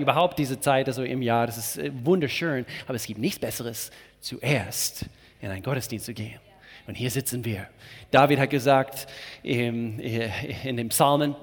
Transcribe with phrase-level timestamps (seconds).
[0.00, 3.90] überhaupt diese Zeit also im Jahr, das ist äh, wunderschön, aber es gibt nichts Besseres,
[4.20, 5.06] zuerst
[5.40, 6.40] in einen Gottesdienst zu gehen.
[6.86, 7.66] Und hier sitzen wir.
[8.10, 9.06] David hat gesagt
[9.42, 10.30] in, äh,
[10.64, 11.34] in dem Psalmen,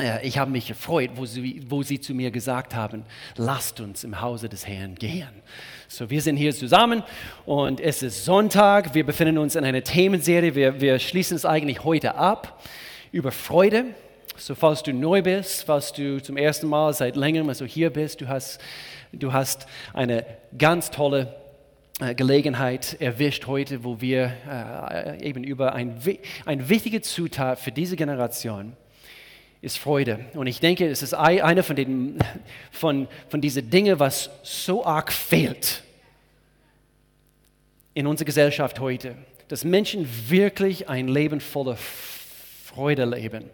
[0.00, 3.04] äh, ich habe mich gefreut, wo sie, wo sie zu mir gesagt haben,
[3.36, 5.28] lasst uns im Hause des Herrn gehen.
[5.88, 7.02] So, wir sind hier zusammen
[7.44, 8.94] und es ist Sonntag.
[8.94, 10.54] Wir befinden uns in einer Themenserie.
[10.54, 12.62] Wir, wir schließen es eigentlich heute ab
[13.12, 13.86] über Freude.
[14.36, 18.20] So, falls du neu bist, falls du zum ersten Mal seit längerem also hier bist,
[18.20, 18.60] du hast,
[19.12, 20.24] du hast eine
[20.56, 21.34] ganz tolle
[22.00, 26.00] äh, Gelegenheit erwischt heute, wo wir äh, eben über ein,
[26.46, 28.76] ein wichtige Zutat für diese Generation
[29.60, 30.18] ist Freude.
[30.34, 32.18] Und ich denke, es ist eine von, den,
[32.72, 35.82] von, von diesen Dingen, was so arg fehlt
[37.94, 39.14] in unserer Gesellschaft heute,
[39.46, 43.50] dass Menschen wirklich ein Leben voller Freude leben.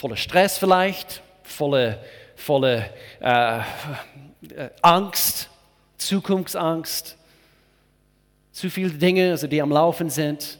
[0.00, 1.98] Voller Stress vielleicht, voller
[2.40, 3.60] volle, äh,
[4.82, 5.50] Angst,
[5.98, 7.16] Zukunftsangst,
[8.52, 10.58] zu viele Dinge, also die am Laufen sind,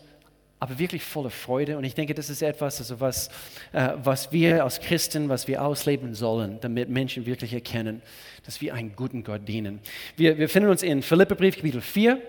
[0.59, 1.79] aber wirklich voller Freude.
[1.79, 3.29] Und ich denke, das ist etwas, also was,
[3.73, 8.03] äh, was wir als Christen, was wir ausleben sollen, damit Menschen wirklich erkennen,
[8.45, 9.81] dass wir einen guten Gott dienen.
[10.17, 12.21] Wir, wir finden uns in Philipperbrief Kapitel 4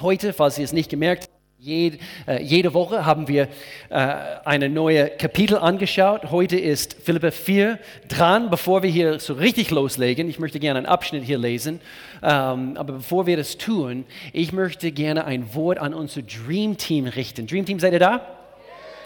[0.00, 1.35] heute, falls Sie es nicht gemerkt haben.
[1.66, 3.48] Jede, äh, jede Woche haben wir
[3.88, 4.14] äh,
[4.44, 6.30] eine neue Kapitel angeschaut.
[6.30, 8.50] Heute ist Philippa 4 dran.
[8.50, 11.80] Bevor wir hier so richtig loslegen, ich möchte gerne einen Abschnitt hier lesen,
[12.22, 17.08] ähm, aber bevor wir das tun, ich möchte gerne ein Wort an unser Dream Team
[17.08, 17.48] richten.
[17.48, 18.20] Dream Team, seid ihr da?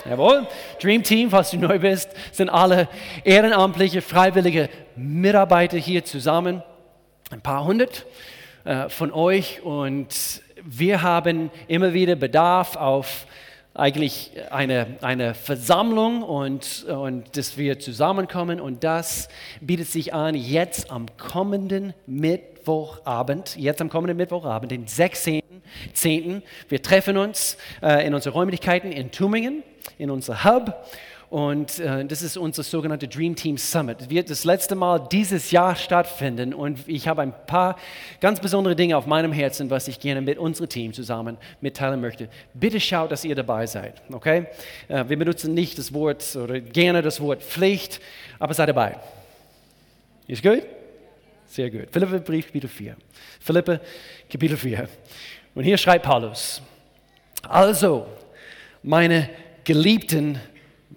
[0.04, 0.46] Jawohl.
[0.82, 2.90] Dream Team, falls du neu bist, sind alle
[3.24, 6.62] ehrenamtliche, freiwillige Mitarbeiter hier zusammen.
[7.30, 8.04] Ein paar hundert
[8.64, 13.26] äh, von euch und wir haben immer wieder Bedarf auf
[13.74, 19.28] eigentlich eine, eine Versammlung und, und dass wir zusammenkommen und das
[19.60, 26.42] bietet sich an jetzt am kommenden Mittwochabend, jetzt am kommenden Mittwochabend, den 16.10.
[26.68, 29.62] Wir treffen uns äh, in unseren Räumlichkeiten in Tübingen,
[29.98, 30.84] in unser Hub
[31.30, 34.10] und äh, das ist unser sogenannte Dream Team Summit.
[34.10, 37.76] Wird das letzte Mal dieses Jahr stattfinden und ich habe ein paar
[38.20, 42.28] ganz besondere Dinge auf meinem Herzen, was ich gerne mit unserem Team zusammen mitteilen möchte.
[42.52, 44.46] Bitte schaut, dass ihr dabei seid, okay?
[44.88, 48.00] Äh, wir benutzen nicht das Wort oder gerne das Wort Pflicht,
[48.40, 48.98] aber seid dabei.
[50.26, 50.64] Ist gut?
[51.46, 51.88] Sehr gut.
[51.92, 52.96] Philippe Brief, Kapitel 4.
[53.38, 53.80] Philippe,
[54.28, 54.88] Kapitel 4.
[55.54, 56.60] Und hier schreibt Paulus,
[57.42, 58.06] also,
[58.82, 59.30] meine
[59.62, 60.40] geliebten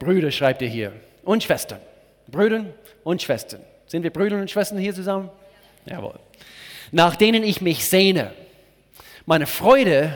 [0.04, 0.92] Brüder schreibt er hier.
[1.24, 1.80] Und Schwestern.
[2.28, 2.66] Brüder
[3.06, 3.62] und Schwestern.
[3.88, 5.30] Sind wir Brüder und Schwestern hier zusammen?
[5.86, 6.20] Jawohl.
[6.92, 8.34] Nach denen ich mich sehne.
[9.26, 10.14] Meine Freude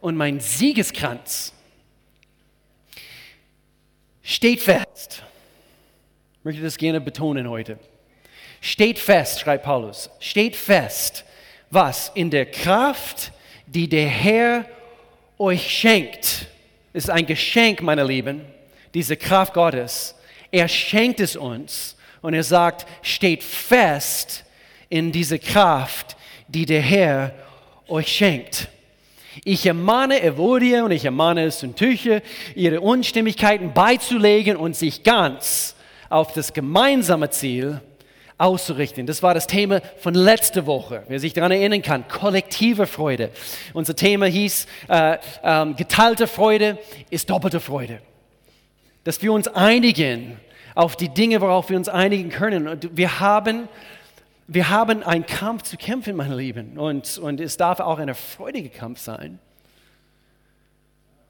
[0.00, 1.52] und mein Siegeskranz.
[4.22, 5.22] Steht fest.
[6.38, 7.78] Ich möchte das gerne betonen heute.
[8.62, 10.10] Steht fest, schreibt Paulus.
[10.20, 11.24] Steht fest.
[11.70, 12.10] Was?
[12.14, 13.32] In der Kraft,
[13.66, 14.64] die der Herr
[15.38, 16.46] euch schenkt.
[16.94, 18.40] Ist ein Geschenk, meine Lieben
[18.98, 20.16] diese Kraft Gottes.
[20.50, 24.44] Er schenkt es uns und er sagt, steht fest
[24.88, 26.16] in diese Kraft,
[26.48, 27.32] die der Herr
[27.86, 28.66] euch schenkt.
[29.44, 32.22] Ich ermahne Evodia und ich ermahne Süntüche,
[32.56, 35.76] ihre Unstimmigkeiten beizulegen und sich ganz
[36.08, 37.80] auf das gemeinsame Ziel
[38.36, 39.06] auszurichten.
[39.06, 43.30] Das war das Thema von letzter Woche, wer sich daran erinnern kann, kollektive Freude.
[43.74, 46.78] Unser Thema hieß, äh, äh, geteilte Freude
[47.10, 48.00] ist doppelte Freude
[49.08, 50.36] dass wir uns einigen
[50.74, 52.68] auf die Dinge, worauf wir uns einigen können.
[52.68, 53.66] Und wir haben,
[54.46, 56.76] wir haben einen Kampf zu kämpfen, meine Lieben.
[56.76, 59.38] Und, und es darf auch ein freudiger Kampf sein.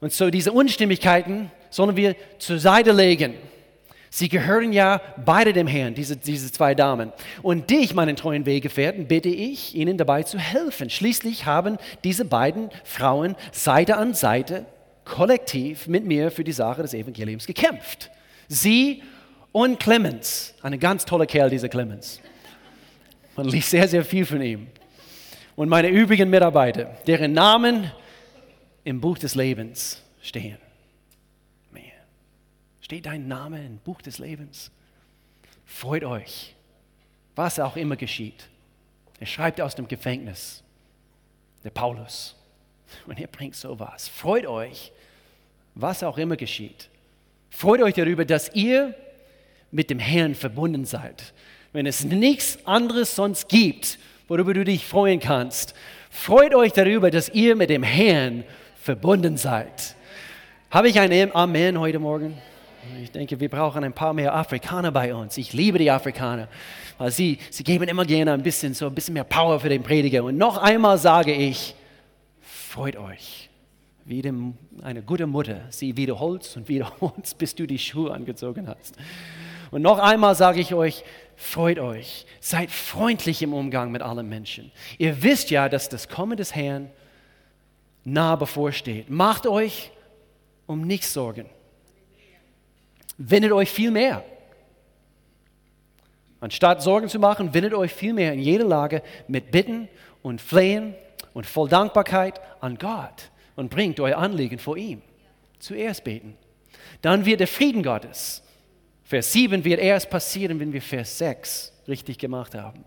[0.01, 3.35] Und so diese Unstimmigkeiten sollen wir zur Seite legen.
[4.09, 7.13] Sie gehören ja beide dem Herrn, diese, diese zwei Damen.
[7.41, 10.89] Und dich, meinen treuen Wegefährten, bitte ich, ihnen dabei zu helfen.
[10.89, 14.65] Schließlich haben diese beiden Frauen Seite an Seite
[15.09, 18.09] kollektiv mit mir für die Sache des Evangeliums gekämpft.
[18.47, 19.03] Sie
[19.51, 22.21] und Clemens, ein ganz toller Kerl, dieser Clemens.
[23.35, 24.67] Man liest sehr, sehr viel von ihm.
[25.55, 27.91] Und meine übrigen Mitarbeiter, deren Namen
[28.83, 30.57] im Buch des Lebens stehen.
[31.71, 31.83] Man.
[32.81, 34.71] Steht dein Name im Buch des Lebens?
[35.65, 36.55] Freut euch,
[37.35, 38.47] was auch immer geschieht.
[39.19, 40.63] Er schreibt aus dem Gefängnis,
[41.63, 42.35] der Paulus.
[43.05, 44.07] Und er bringt sowas.
[44.07, 44.91] Freut euch,
[45.75, 46.89] was auch immer geschieht.
[47.49, 48.93] Freut euch darüber, dass ihr
[49.71, 51.33] mit dem Herrn verbunden seid.
[51.71, 55.73] Wenn es nichts anderes sonst gibt, worüber du dich freuen kannst,
[56.09, 58.43] freut euch darüber, dass ihr mit dem Herrn
[58.81, 59.95] verbunden seid.
[60.71, 62.37] Habe ich ein Amen heute Morgen?
[63.03, 65.37] Ich denke, wir brauchen ein paar mehr Afrikaner bei uns.
[65.37, 66.47] Ich liebe die Afrikaner,
[66.97, 69.83] weil sie, sie geben immer gerne ein bisschen, so ein bisschen mehr Power für den
[69.83, 70.23] Prediger.
[70.23, 71.75] Und noch einmal sage ich,
[72.41, 73.48] freut euch.
[74.09, 78.95] Wie dem, eine gute Mutter, sie wiederholt und wiederholt, bis du die Schuhe angezogen hast.
[79.69, 81.03] Und noch einmal sage ich euch,
[81.35, 84.71] freut euch, seid freundlich im Umgang mit allen Menschen.
[84.97, 86.89] Ihr wisst ja, dass das Kommen des Herrn
[88.03, 89.11] nah bevorsteht.
[89.11, 89.91] Macht euch
[90.65, 91.45] um nichts Sorgen.
[93.19, 94.25] Wendet euch viel mehr.
[96.39, 99.87] Anstatt Sorgen zu machen, wendet euch viel mehr in jeder Lage mit Bitten
[100.23, 100.95] und Flehen
[101.35, 103.29] und voll Dankbarkeit an Gott
[103.59, 105.01] und bringt euer Anliegen vor ihm.
[105.59, 106.37] Zuerst beten.
[107.01, 108.41] Dann wird der Frieden Gottes.
[109.03, 112.85] Vers 7 wird erst passieren, wenn wir Vers 6 richtig gemacht haben.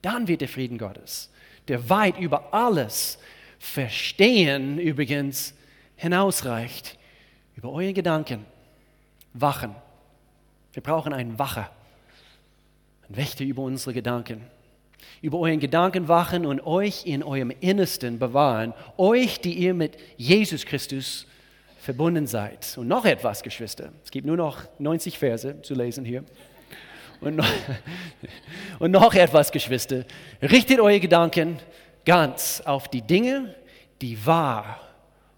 [0.00, 1.30] Dann wird der Frieden Gottes,
[1.68, 3.18] der weit über alles
[3.58, 5.52] Verstehen übrigens
[5.96, 6.98] hinausreicht,
[7.56, 8.46] über eure Gedanken,
[9.34, 9.74] wachen.
[10.72, 11.70] Wir brauchen einen Wacher,
[13.06, 14.46] einen Wächter über unsere Gedanken
[15.22, 20.66] über euren Gedanken wachen und euch in eurem Innersten bewahren, euch, die ihr mit Jesus
[20.66, 21.26] Christus
[21.78, 22.76] verbunden seid.
[22.78, 26.24] Und noch etwas, Geschwister, es gibt nur noch 90 Verse zu lesen hier.
[27.20, 27.46] Und noch,
[28.78, 30.04] und noch etwas, Geschwister,
[30.42, 31.58] richtet eure Gedanken
[32.04, 33.54] ganz auf die Dinge,
[34.02, 34.80] die wahr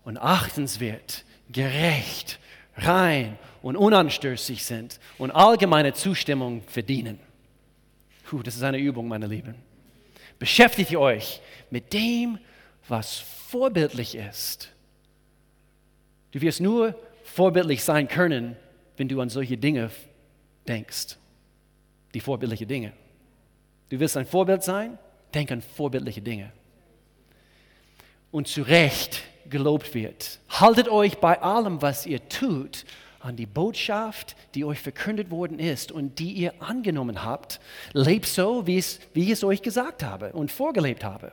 [0.04, 2.38] und achtenswert, gerecht,
[2.76, 7.18] rein und unanstößig sind und allgemeine Zustimmung verdienen.
[8.26, 9.54] Puh, das ist eine Übung, meine Lieben.
[10.38, 11.40] Beschäftigt euch
[11.70, 12.38] mit dem,
[12.88, 14.72] was vorbildlich ist.
[16.32, 18.56] Du wirst nur vorbildlich sein können,
[18.96, 19.90] wenn du an solche Dinge
[20.66, 21.16] denkst.
[22.14, 22.92] Die vorbildliche Dinge.
[23.90, 24.98] Du willst ein Vorbild sein?
[25.32, 26.52] Denk an vorbildliche Dinge.
[28.32, 30.40] Und zu Recht gelobt wird.
[30.48, 32.84] Haltet euch bei allem, was ihr tut,
[33.26, 37.60] an die Botschaft, die euch verkündet worden ist und die ihr angenommen habt.
[37.92, 41.32] Lebt so, wie, es, wie ich es euch gesagt habe und vorgelebt habe.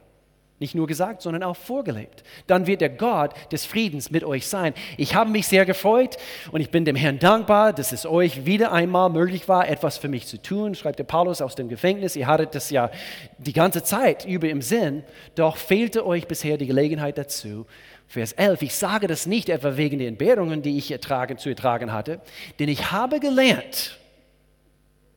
[0.60, 2.24] Nicht nur gesagt, sondern auch vorgelebt.
[2.48, 4.74] Dann wird der Gott des Friedens mit euch sein.
[4.98, 6.18] Ich habe mich sehr gefreut
[6.52, 10.10] und ich bin dem Herrn dankbar, dass es euch wieder einmal möglich war, etwas für
[10.10, 12.16] mich zu tun, schreibt der Paulus aus dem Gefängnis.
[12.16, 12.92] Ihr hattet das ja
[13.40, 15.04] die ganze Zeit über im Sinn,
[15.36, 17.66] doch fehlte euch bisher die Gelegenheit dazu.
[18.08, 21.92] Vers 11, ich sage das nicht etwa wegen der Entbehrungen, die ich ertragen, zu ertragen
[21.92, 22.22] hatte,
[22.60, 23.98] denn ich habe gelernt,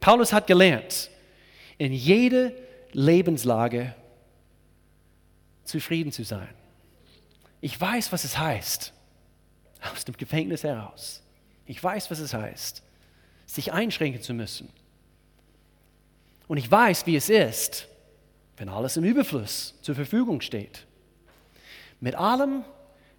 [0.00, 1.10] Paulus hat gelernt,
[1.78, 2.52] in jeder
[2.92, 3.94] Lebenslage
[5.66, 6.48] zufrieden zu sein.
[7.60, 8.92] Ich weiß, was es heißt,
[9.92, 11.22] aus dem Gefängnis heraus.
[11.66, 12.82] Ich weiß, was es heißt,
[13.46, 14.68] sich einschränken zu müssen.
[16.48, 17.88] Und ich weiß, wie es ist,
[18.56, 20.86] wenn alles im Überfluss zur Verfügung steht.
[22.00, 22.64] Mit allem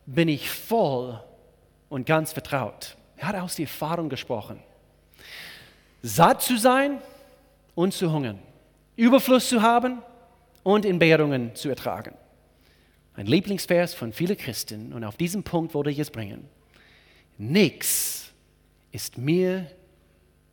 [0.06, 1.22] bin ich voll
[1.90, 2.96] und ganz vertraut.
[3.18, 4.62] Er hat aus der Erfahrung gesprochen.
[6.02, 7.02] Satt zu sein
[7.76, 8.40] und zu hungern.
[8.96, 10.02] Überfluss zu haben
[10.64, 12.14] und Entbehrungen zu ertragen.
[13.18, 16.48] Ein Lieblingsvers von vielen Christen und auf diesen Punkt wollte ich es bringen.
[17.40, 18.32] Nichts
[18.92, 19.66] ist mir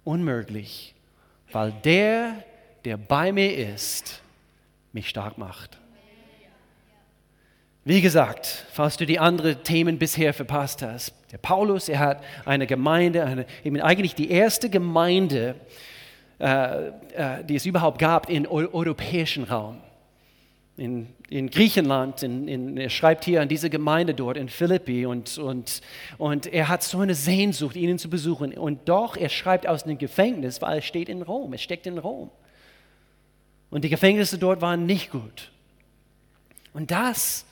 [0.02, 0.94] unmöglich,
[1.52, 2.42] weil der,
[2.86, 4.22] der bei mir ist,
[4.94, 5.78] mich stark macht.
[7.84, 12.66] Wie gesagt, falls du die anderen Themen bisher verpasst hast, der Paulus, er hat eine
[12.66, 15.54] Gemeinde, eine, eben eigentlich die erste Gemeinde,
[16.40, 19.82] äh, äh, die es überhaupt gab im europäischen Raum.
[20.76, 25.38] In, in Griechenland, in, in, er schreibt hier an diese Gemeinde dort in Philippi und,
[25.38, 25.80] und,
[26.18, 28.52] und er hat so eine Sehnsucht, ihnen zu besuchen.
[28.54, 31.98] Und doch, er schreibt aus dem Gefängnis, weil es steht in Rom, es steckt in
[31.98, 32.30] Rom.
[33.70, 35.52] Und die Gefängnisse dort waren nicht gut.
[36.72, 37.44] Und das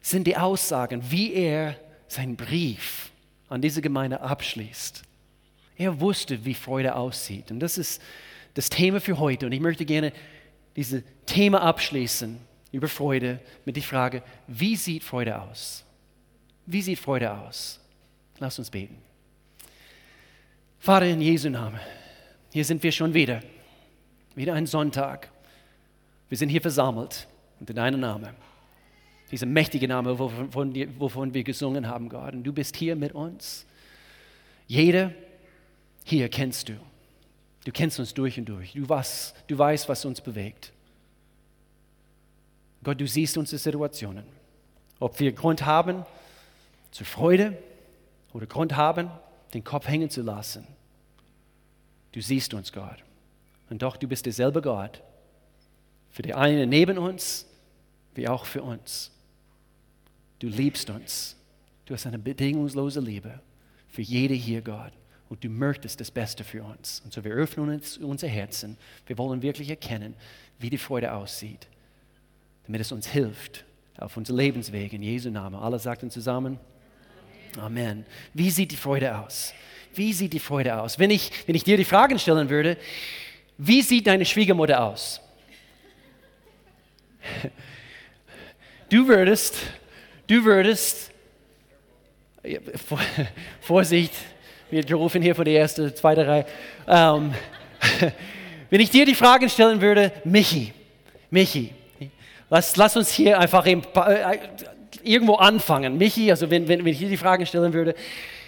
[0.00, 3.10] sind die Aussagen, wie er seinen Brief
[3.48, 5.02] an diese Gemeinde abschließt.
[5.76, 7.50] Er wusste, wie Freude aussieht.
[7.50, 8.02] Und das ist
[8.54, 9.46] das Thema für heute.
[9.46, 10.12] Und ich möchte gerne
[10.78, 12.38] dieses Thema abschließen
[12.70, 15.84] über Freude mit der Frage, wie sieht Freude aus?
[16.66, 17.80] Wie sieht Freude aus?
[18.38, 18.96] Lass uns beten.
[20.78, 21.80] Vater, in Jesu Namen,
[22.52, 23.42] hier sind wir schon wieder.
[24.36, 25.28] Wieder ein Sonntag.
[26.28, 27.26] Wir sind hier versammelt
[27.58, 28.36] unter deinem Namen
[29.32, 32.34] dieser mächtige Name, wovon, wovon wir gesungen haben, Gott.
[32.34, 33.66] Und du bist hier mit uns.
[34.68, 35.12] Jeder
[36.04, 36.74] hier kennst du.
[37.68, 38.72] Du kennst uns durch und durch.
[38.72, 40.72] Du, was, du weißt, was uns bewegt.
[42.82, 44.24] Gott, du siehst unsere Situationen.
[44.98, 46.06] Ob wir Grund haben
[46.92, 47.58] zur Freude
[48.32, 49.10] oder Grund haben,
[49.52, 50.66] den Kopf hängen zu lassen.
[52.12, 53.04] Du siehst uns, Gott.
[53.68, 55.02] Und doch, du bist derselbe Gott.
[56.10, 57.44] Für die einen neben uns,
[58.14, 59.10] wie auch für uns.
[60.38, 61.36] Du liebst uns.
[61.84, 63.42] Du hast eine bedingungslose Liebe
[63.90, 64.94] für jede hier, Gott.
[65.28, 67.00] Und du möchtest das Beste für uns.
[67.04, 68.78] Und so wir öffnen uns unser Herzen.
[69.06, 70.14] Wir wollen wirklich erkennen,
[70.58, 71.66] wie die Freude aussieht,
[72.66, 73.64] damit es uns hilft
[73.98, 75.56] auf unser Lebensweg in Jesu Namen.
[75.56, 76.58] Alle sagten zusammen.
[77.58, 78.06] Amen.
[78.32, 79.52] Wie sieht die Freude aus?
[79.94, 80.98] Wie sieht die Freude aus?
[80.98, 82.76] Wenn ich, wenn ich dir die Fragen stellen würde,
[83.56, 85.20] wie sieht deine Schwiegermutter aus?
[88.90, 89.54] Du würdest,
[90.28, 91.10] du würdest,
[93.60, 94.14] Vorsicht,
[94.70, 96.46] wir rufen hier von der ersten, zweiten Reihe.
[96.86, 97.32] Ähm,
[98.70, 100.72] wenn ich dir die Fragen stellen würde, Michi,
[101.30, 101.72] Michi,
[102.50, 104.38] lass, lass uns hier einfach im, äh,
[105.02, 105.96] irgendwo anfangen.
[105.96, 107.94] Michi, also wenn, wenn, wenn ich dir die Fragen stellen würde,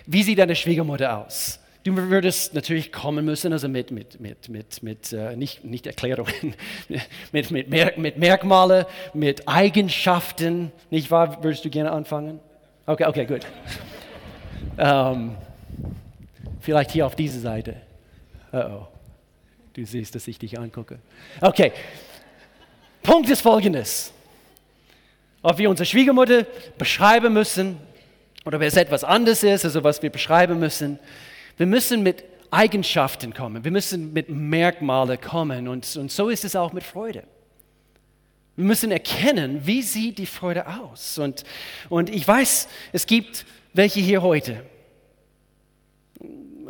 [0.06, 1.60] wie sieht deine Schwiegermutter aus?
[1.82, 6.54] Du würdest natürlich kommen müssen, also mit, mit, mit, mit, mit äh, nicht, nicht Erklärungen,
[7.32, 11.42] mit, mit, Mer mit Merkmale, mit Eigenschaften, nicht wahr?
[11.42, 12.38] Würdest du gerne anfangen?
[12.84, 13.46] Okay, okay, gut.
[14.78, 15.36] ähm,
[16.70, 17.74] vielleicht hier auf diese Seite.
[18.52, 18.88] Uh oh,
[19.72, 21.00] du siehst, dass ich dich angucke.
[21.40, 21.72] Okay,
[23.02, 24.12] Punkt ist folgendes.
[25.42, 26.46] Ob wir unsere Schwiegermutter
[26.78, 27.76] beschreiben müssen
[28.44, 31.00] oder ob es etwas anderes ist, also was wir beschreiben müssen,
[31.56, 32.22] wir müssen mit
[32.52, 37.24] Eigenschaften kommen, wir müssen mit Merkmalen kommen und, und so ist es auch mit Freude.
[38.54, 41.18] Wir müssen erkennen, wie sieht die Freude aus.
[41.18, 41.42] Und,
[41.88, 44.62] und ich weiß, es gibt welche hier heute.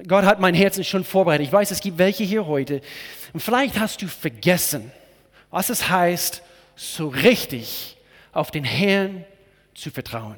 [0.07, 1.47] Gott hat mein Herz schon vorbereitet.
[1.47, 2.81] Ich weiß, es gibt welche hier heute.
[3.33, 4.91] Und vielleicht hast du vergessen,
[5.51, 6.43] was es heißt,
[6.77, 7.97] so richtig
[8.33, 9.25] auf den Herrn
[9.75, 10.37] zu vertrauen.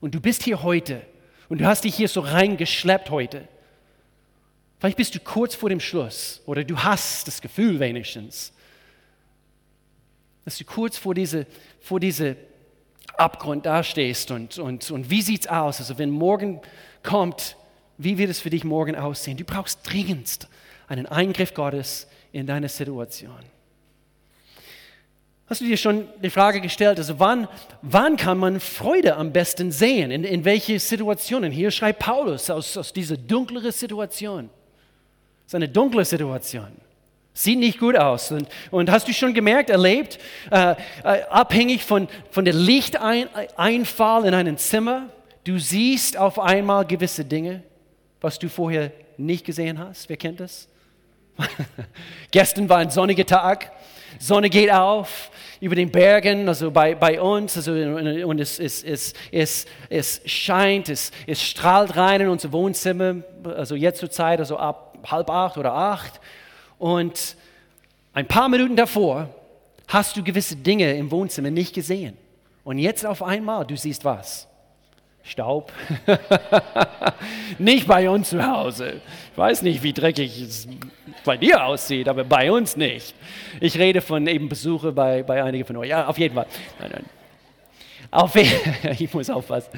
[0.00, 1.02] Und du bist hier heute
[1.48, 3.46] und du hast dich hier so reingeschleppt heute.
[4.78, 8.52] Vielleicht bist du kurz vor dem Schluss oder du hast das Gefühl wenigstens,
[10.44, 11.46] dass du kurz vor diese,
[11.80, 12.36] vor diese
[13.16, 15.78] Abgrund dastehst und, und, und wie sieht es aus?
[15.78, 16.60] Also wenn morgen
[17.02, 17.56] kommt,
[18.04, 19.36] wie wird es für dich morgen aussehen?
[19.36, 20.48] Du brauchst dringendst
[20.88, 23.38] einen Eingriff Gottes in deine Situation.
[25.46, 27.46] Hast du dir schon die Frage gestellt, also wann,
[27.82, 30.10] wann kann man Freude am besten sehen?
[30.10, 31.52] In, in welche Situationen?
[31.52, 34.48] Hier schreibt Paulus aus, aus dieser dunkleren Situation.
[35.44, 36.68] Es ist eine dunkle Situation.
[37.34, 38.30] Sieht nicht gut aus.
[38.30, 40.18] Und, und hast du schon gemerkt, erlebt,
[40.50, 45.08] äh, äh, abhängig von, von der Lichteinfall in einem Zimmer,
[45.44, 47.62] du siehst auf einmal gewisse Dinge,
[48.22, 50.08] was du vorher nicht gesehen hast.
[50.08, 50.68] Wer kennt das?
[52.30, 53.72] Gestern war ein sonniger Tag,
[54.18, 59.14] Sonne geht auf über den Bergen, also bei, bei uns, also, und es, es, es,
[59.30, 64.56] es, es scheint, es, es strahlt rein in unser Wohnzimmer, also jetzt zur Zeit, also
[64.58, 66.20] ab halb acht oder acht.
[66.78, 67.36] Und
[68.12, 69.28] ein paar Minuten davor
[69.88, 72.16] hast du gewisse Dinge im Wohnzimmer nicht gesehen.
[72.64, 74.48] Und jetzt auf einmal, du siehst was?
[75.22, 75.72] Staub.
[77.58, 79.00] nicht bei uns zu Hause.
[79.32, 80.68] Ich weiß nicht, wie dreckig es
[81.24, 83.14] bei dir aussieht, aber bei uns nicht.
[83.60, 85.88] Ich rede von eben Besuche bei, bei einigen von euch.
[85.88, 86.46] Ja, auf jeden Fall.
[86.80, 87.04] Nein, nein.
[88.10, 88.34] Auf,
[88.98, 89.70] ich muss aufpassen.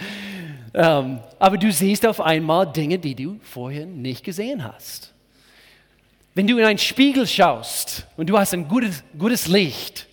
[0.73, 5.13] Ähm, aber du siehst auf einmal Dinge, die du vorher nicht gesehen hast.
[6.35, 10.09] Wenn du in einen Spiegel schaust und du hast ein gutes, gutes Licht,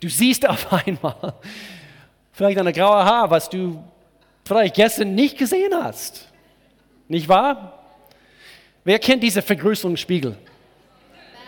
[0.00, 1.34] du siehst auf einmal
[2.32, 3.84] vielleicht eine graue Haar, was du
[4.44, 6.28] vielleicht gestern nicht gesehen hast.
[7.08, 7.80] Nicht wahr?
[8.84, 10.36] Wer kennt diese Vergrößerungsspiegel?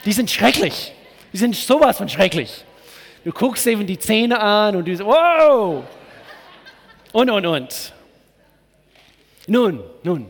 [0.04, 0.92] Die sind schrecklich.
[1.32, 2.64] Die sind sowas von schrecklich.
[3.24, 5.84] Du guckst eben die Zähne an und du sagst, wow!
[7.12, 7.92] Und, und, und.
[9.46, 10.26] Nun, nun.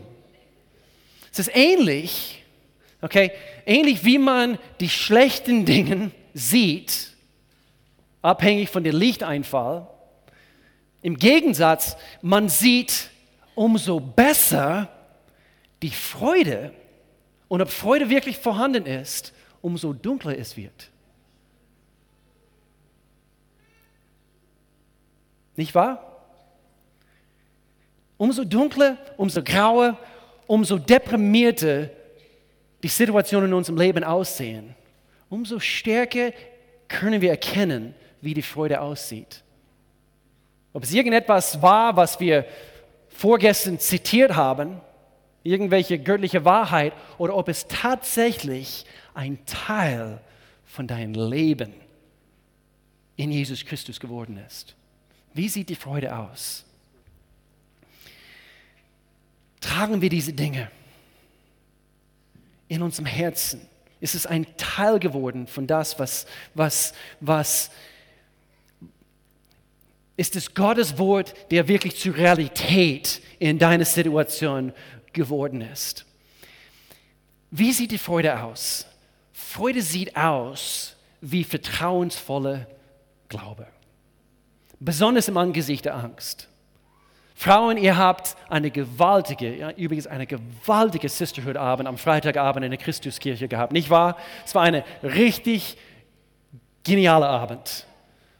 [1.31, 2.43] Es ist ähnlich,
[3.01, 3.31] okay,
[3.65, 7.11] ähnlich wie man die schlechten Dinge sieht,
[8.21, 9.87] abhängig von dem Lichteinfall,
[11.01, 13.09] im Gegensatz, man sieht
[13.55, 14.89] umso besser
[15.81, 16.73] die Freude
[17.47, 20.91] und ob Freude wirklich vorhanden ist, umso dunkler es wird.
[25.55, 26.03] Nicht wahr?
[28.17, 29.97] Umso dunkler, umso grauer,
[30.45, 31.89] umso deprimierter
[32.83, 34.75] die Situationen in unserem Leben aussehen,
[35.29, 36.31] umso stärker
[36.87, 39.43] können wir erkennen, wie die Freude aussieht.
[40.77, 42.45] Ob es irgendetwas war, was wir
[43.09, 44.79] vorgestern zitiert haben,
[45.41, 50.21] irgendwelche göttliche Wahrheit, oder ob es tatsächlich ein Teil
[50.67, 51.73] von deinem Leben
[53.15, 54.75] in Jesus Christus geworden ist.
[55.33, 56.63] Wie sieht die Freude aus?
[59.59, 60.69] Tragen wir diese Dinge
[62.67, 63.67] in unserem Herzen?
[63.99, 67.71] Ist es ein Teil geworden von das, was, was, was
[70.17, 74.73] ist es Gottes Wort, der wirklich zur Realität in deiner Situation
[75.13, 76.05] geworden ist.
[77.51, 78.85] Wie sieht die Freude aus?
[79.31, 82.67] Freude sieht aus wie vertrauensvolle
[83.29, 83.67] Glaube.
[84.79, 86.47] Besonders im Angesicht der Angst.
[87.35, 93.47] Frauen, ihr habt eine gewaltige, ja, übrigens eine gewaltige Sisterhood-Abend am Freitagabend in der Christuskirche
[93.47, 94.17] gehabt, nicht wahr?
[94.43, 95.77] Es war eine richtig
[96.83, 97.85] geniale Abend.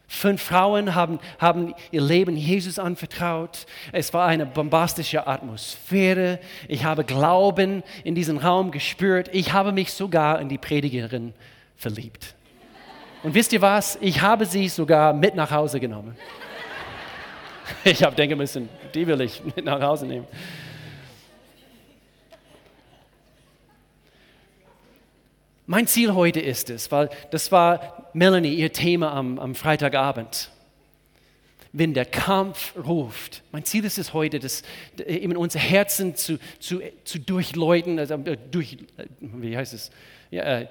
[0.10, 3.66] Fünf Frauen haben, haben ihr Leben Jesus anvertraut.
[3.92, 6.40] Es war eine bombastische Atmosphäre.
[6.70, 9.30] Ich habe Glauben in diesem Raum gespürt.
[9.34, 11.34] Ich habe mich sogar in die Predigerin
[11.76, 12.36] verliebt.
[13.22, 13.98] Und wisst ihr was?
[14.00, 16.16] Ich habe sie sogar mit nach Hause genommen.
[17.84, 20.26] Ich habe denken müssen, die will ich mit nach Hause nehmen.
[25.70, 30.50] Mein Ziel heute ist es, weil das war Melanie ihr Thema am, am Freitagabend.
[31.74, 34.64] Wenn der Kampf ruft, mein Ziel ist es heute, das,
[35.06, 39.92] eben unser Herzen zu, zu, zu durchläuten, also äh, durch, äh, wie heißt es,
[40.32, 40.68] ja, äh,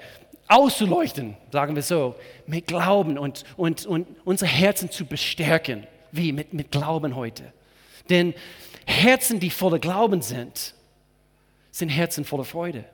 [0.48, 2.14] auszuleuchten, sagen wir so,
[2.46, 5.86] mit Glauben und, und, und unsere Herzen zu bestärken.
[6.10, 6.32] Wie?
[6.32, 7.52] Mit, mit Glauben heute.
[8.08, 8.32] Denn
[8.86, 10.72] Herzen, die voller Glauben sind,
[11.70, 12.86] sind Herzen voller Freude.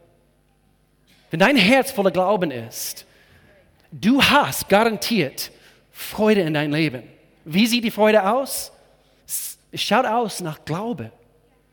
[1.33, 3.07] Wenn dein Herz voller Glauben ist,
[3.91, 5.51] du hast garantiert
[5.91, 7.05] Freude in dein Leben.
[7.47, 8.71] Wie sieht die Freude aus?
[9.25, 11.11] Es schaut aus nach Glaube.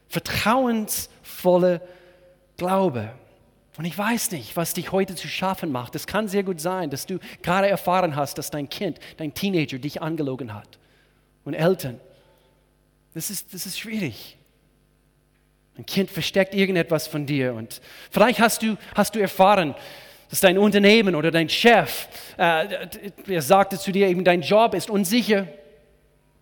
[0.08, 1.82] Vertrauensvolle
[2.56, 3.12] Glaube.
[3.78, 5.94] Und ich weiß nicht, was dich heute zu schaffen macht.
[5.94, 9.78] Es kann sehr gut sein, dass du gerade erfahren hast, dass dein Kind, dein Teenager
[9.78, 10.80] dich angelogen hat.
[11.44, 12.00] Und Eltern,
[13.14, 14.38] das ist, das ist schwierig.
[15.80, 17.80] Ein Kind versteckt irgendetwas von dir und
[18.12, 19.76] vielleicht hast du, hast du erfahren,
[20.30, 22.86] dass dein Unternehmen oder dein Chef, äh,
[23.26, 25.48] er sagte zu dir eben, dein Job ist unsicher.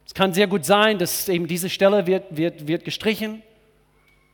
[0.07, 3.43] Es kann sehr gut sein, dass eben diese Stelle wird, wird, wird gestrichen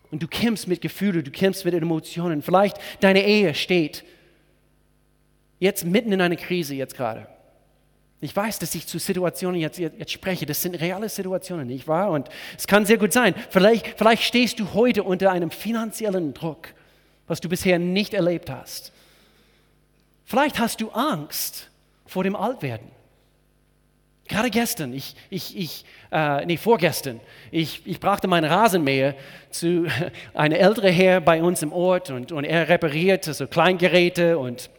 [0.09, 2.41] und du kämpfst mit Gefühlen, du kämpfst mit Emotionen.
[2.41, 4.05] Vielleicht deine Ehe steht
[5.59, 7.27] jetzt mitten in einer Krise jetzt gerade.
[8.23, 10.45] Ich weiß, dass ich zu Situationen jetzt, jetzt, spreche.
[10.45, 12.09] Das sind reale Situationen, nicht wahr?
[12.11, 13.35] Und es kann sehr gut sein.
[13.49, 16.69] Vielleicht, vielleicht stehst du heute unter einem finanziellen Druck,
[17.27, 18.93] was du bisher nicht erlebt hast.
[20.23, 21.69] Vielleicht hast du Angst
[22.05, 22.87] vor dem Altwerden.
[24.29, 27.19] Gerade gestern, ich, ich, ich äh, nee, vorgestern,
[27.51, 29.15] ich, ich brachte meinen Rasenmäher
[29.49, 29.85] zu
[30.33, 34.69] einer älteren Herr bei uns im Ort und, und er reparierte so Kleingeräte und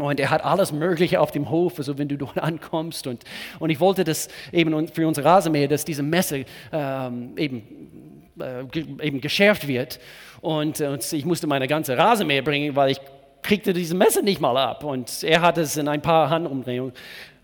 [0.00, 3.06] und er hat alles Mögliche auf dem Hof, also wenn du dort ankommst.
[3.06, 3.24] Und,
[3.58, 9.20] und ich wollte das eben für unsere Rasenmäher, dass diese Messe ähm, eben, äh, eben
[9.20, 10.00] geschärft wird.
[10.40, 13.00] Und, und, ich musste meine ganze Rasenmäher bringen, weil ich
[13.42, 14.84] kriegte diese Messe nicht mal ab.
[14.84, 16.92] Und er hat es in ein paar Handumdrehungen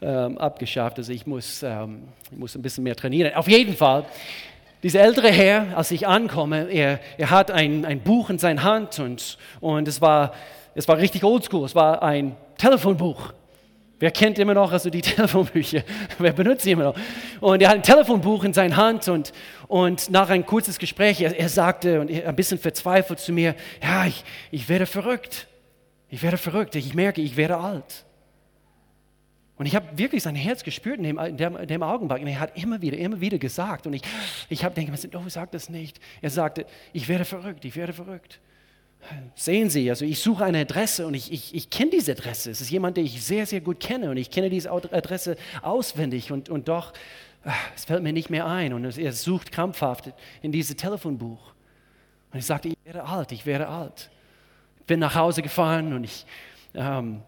[0.02, 0.98] ähm, abgeschafft.
[0.98, 3.34] Also ich muss, ähm, ich muss ein bisschen mehr trainieren.
[3.34, 4.04] Auf jeden Fall,
[4.82, 8.98] dieser ältere Herr, als ich ankomme, er, er hat ein, ein Buch in seiner Hand
[8.98, 10.32] und, und es war
[10.76, 13.32] es war richtig oldschool, es war ein Telefonbuch.
[13.98, 15.82] Wer kennt immer noch also die Telefonbücher?
[16.18, 16.96] Wer benutzt sie immer noch?
[17.40, 19.32] Und er hat ein Telefonbuch in seiner Hand und,
[19.68, 23.54] und nach ein kurzes Gespräch, er, er sagte und er, ein bisschen verzweifelt zu mir,
[23.82, 25.48] ja, ich, ich werde verrückt.
[26.10, 26.74] Ich werde verrückt.
[26.74, 28.04] Ich merke, ich werde alt.
[29.56, 32.20] Und ich habe wirklich sein Herz gespürt in dem, in dem, in dem Augenblick.
[32.20, 33.86] Und er hat immer wieder, immer wieder gesagt.
[33.86, 34.02] Und ich,
[34.50, 35.98] ich habe gedacht, oh, sag das nicht.
[36.20, 38.40] Er sagte, ich werde verrückt, ich werde verrückt.
[39.34, 42.50] Sehen Sie, also ich suche eine Adresse und ich, ich, ich kenne diese Adresse.
[42.50, 46.32] Es ist jemand, den ich sehr, sehr gut kenne und ich kenne diese Adresse auswendig
[46.32, 46.92] und, und doch,
[47.44, 48.72] ah, es fällt mir nicht mehr ein.
[48.72, 51.52] Und er sucht krampfhaft in dieses Telefonbuch.
[52.32, 54.10] Und ich sagte, ich werde alt, ich werde alt.
[54.80, 56.26] Ich bin nach Hause gefahren und ich,
[56.74, 57.22] ähm,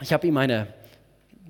[0.00, 0.68] ich habe ihm eine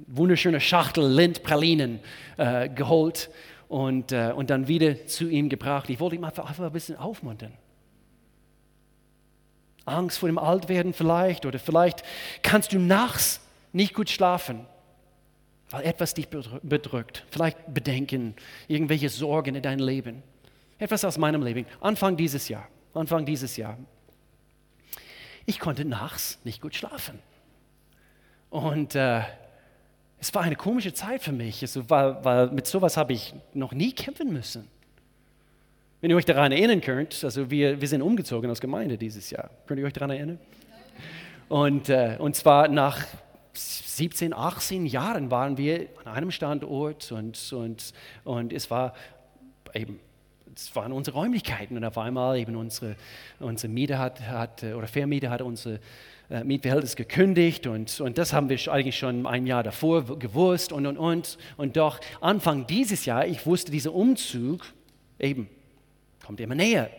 [0.06, 2.00] wunderschöne Schachtel Lindpralinen
[2.36, 3.30] äh, geholt
[3.68, 5.88] und, äh, und dann wieder zu ihm gebracht.
[5.90, 7.52] Ich wollte ihm einfach, einfach ein bisschen aufmuntern.
[9.86, 12.02] Angst vor dem Altwerden vielleicht oder vielleicht
[12.42, 13.40] kannst du nachts
[13.72, 14.66] nicht gut schlafen,
[15.70, 17.24] weil etwas dich bedrückt.
[17.30, 18.34] Vielleicht Bedenken,
[18.68, 20.22] irgendwelche Sorgen in deinem Leben.
[20.78, 21.66] Etwas aus meinem Leben.
[21.80, 22.68] Anfang dieses Jahr.
[22.94, 23.78] Anfang dieses Jahr.
[25.46, 27.18] Ich konnte nachts nicht gut schlafen.
[28.50, 29.22] Und äh,
[30.20, 33.72] es war eine komische Zeit für mich, also, weil, weil mit sowas habe ich noch
[33.72, 34.68] nie kämpfen müssen.
[36.04, 39.48] Wenn ihr euch daran erinnern könnt, also wir, wir sind umgezogen als Gemeinde dieses Jahr.
[39.66, 40.38] Könnt ihr euch daran erinnern?
[41.48, 43.06] Und, äh, und zwar nach
[43.54, 48.92] 17, 18 Jahren waren wir an einem Standort und, und, und es war
[49.72, 49.98] eben
[50.54, 52.96] es waren unsere Räumlichkeiten und auf einmal eben unsere,
[53.40, 55.80] unsere Mieter hat, hat oder Vermieter hat unsere
[56.28, 60.84] äh, Mietverhältnis gekündigt und, und das haben wir eigentlich schon ein Jahr davor gewusst und
[60.84, 64.66] und und und doch Anfang dieses Jahr, ich wusste dieser Umzug
[65.18, 65.48] eben
[66.24, 66.90] kommt immer näher.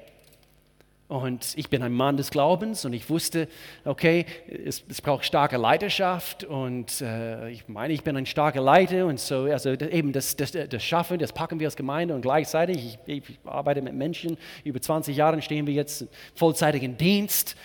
[1.07, 3.47] Und ich bin ein Mann des Glaubens und ich wusste,
[3.83, 9.05] okay, es, es braucht starke Leiterschaft und äh, ich meine, ich bin ein starker Leiter
[9.05, 12.97] und so, also eben das, das, das schaffen, das packen wir als Gemeinde und gleichzeitig,
[13.05, 17.55] ich, ich arbeite mit Menschen, über 20 Jahre stehen wir jetzt vollzeitigen Dienst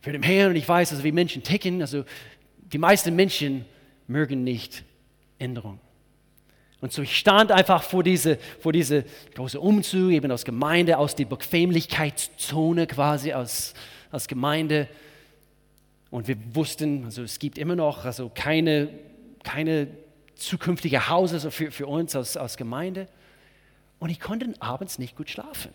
[0.00, 2.04] für den Herrn und ich weiß, also wie Menschen ticken, also
[2.72, 3.66] die meisten Menschen
[4.06, 4.82] mögen nicht
[5.38, 5.78] Änderung.
[6.80, 11.16] Und so ich stand einfach vor diese, vor diese große Umzug, eben aus Gemeinde, aus
[11.16, 13.74] der Bequemlichkeitszone quasi, aus,
[14.12, 14.88] aus Gemeinde.
[16.10, 18.90] Und wir wussten, also es gibt immer noch also keine,
[19.42, 19.88] keine
[20.36, 23.08] zukünftige Hause also für, für uns als, als Gemeinde.
[23.98, 25.72] Und ich konnte abends nicht gut schlafen.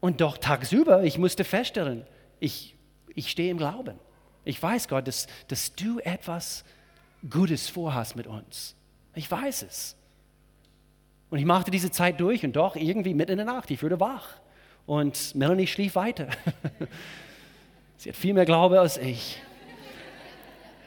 [0.00, 2.06] Und doch tagsüber, ich musste feststellen,
[2.38, 2.74] ich,
[3.14, 3.98] ich stehe im Glauben.
[4.44, 6.64] Ich weiß, Gott, dass, dass du etwas
[7.28, 8.74] Gutes vorhast mit uns.
[9.14, 9.96] Ich weiß es.
[11.30, 14.00] Und ich machte diese Zeit durch und doch irgendwie mitten in der Nacht, ich wurde
[14.00, 14.28] wach.
[14.86, 16.28] Und Melanie schlief weiter.
[17.98, 19.40] Sie hat viel mehr Glaube als ich.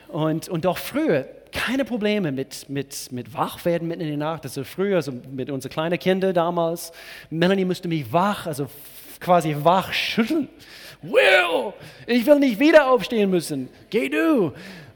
[0.10, 4.44] Und, und doch früher keine Probleme mit, mit, mit Wachwerden mitten in der Nacht.
[4.44, 6.92] Also früher, also mit unseren kleinen Kindern damals.
[7.30, 8.68] Melanie musste mich wach, also
[9.20, 10.50] quasi wach schütteln.
[11.02, 11.74] Will,
[12.08, 13.70] ich will nicht wieder aufstehen müssen.
[13.90, 14.54] Geh du.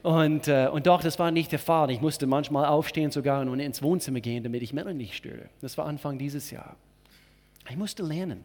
[0.08, 1.90] Und, äh, und doch, das war nicht der Fall.
[1.90, 5.50] Ich musste manchmal aufstehen sogar und ins Wohnzimmer gehen, damit ich Melanie nicht störe.
[5.60, 6.76] Das war Anfang dieses Jahr.
[7.68, 8.42] Ich musste lernen.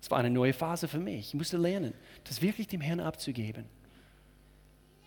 [0.00, 1.30] Es war eine neue Phase für mich.
[1.30, 3.64] Ich musste lernen, das wirklich dem Herrn abzugeben.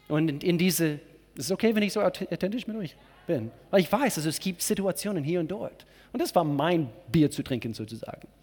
[0.09, 0.99] Und in, in diese,
[1.37, 3.49] es ist okay, wenn ich so authentisch mit euch bin.
[3.71, 5.85] Weil ich weiß, also es gibt Situationen hier und dort.
[6.11, 8.27] Und das war mein Bier zu trinken sozusagen.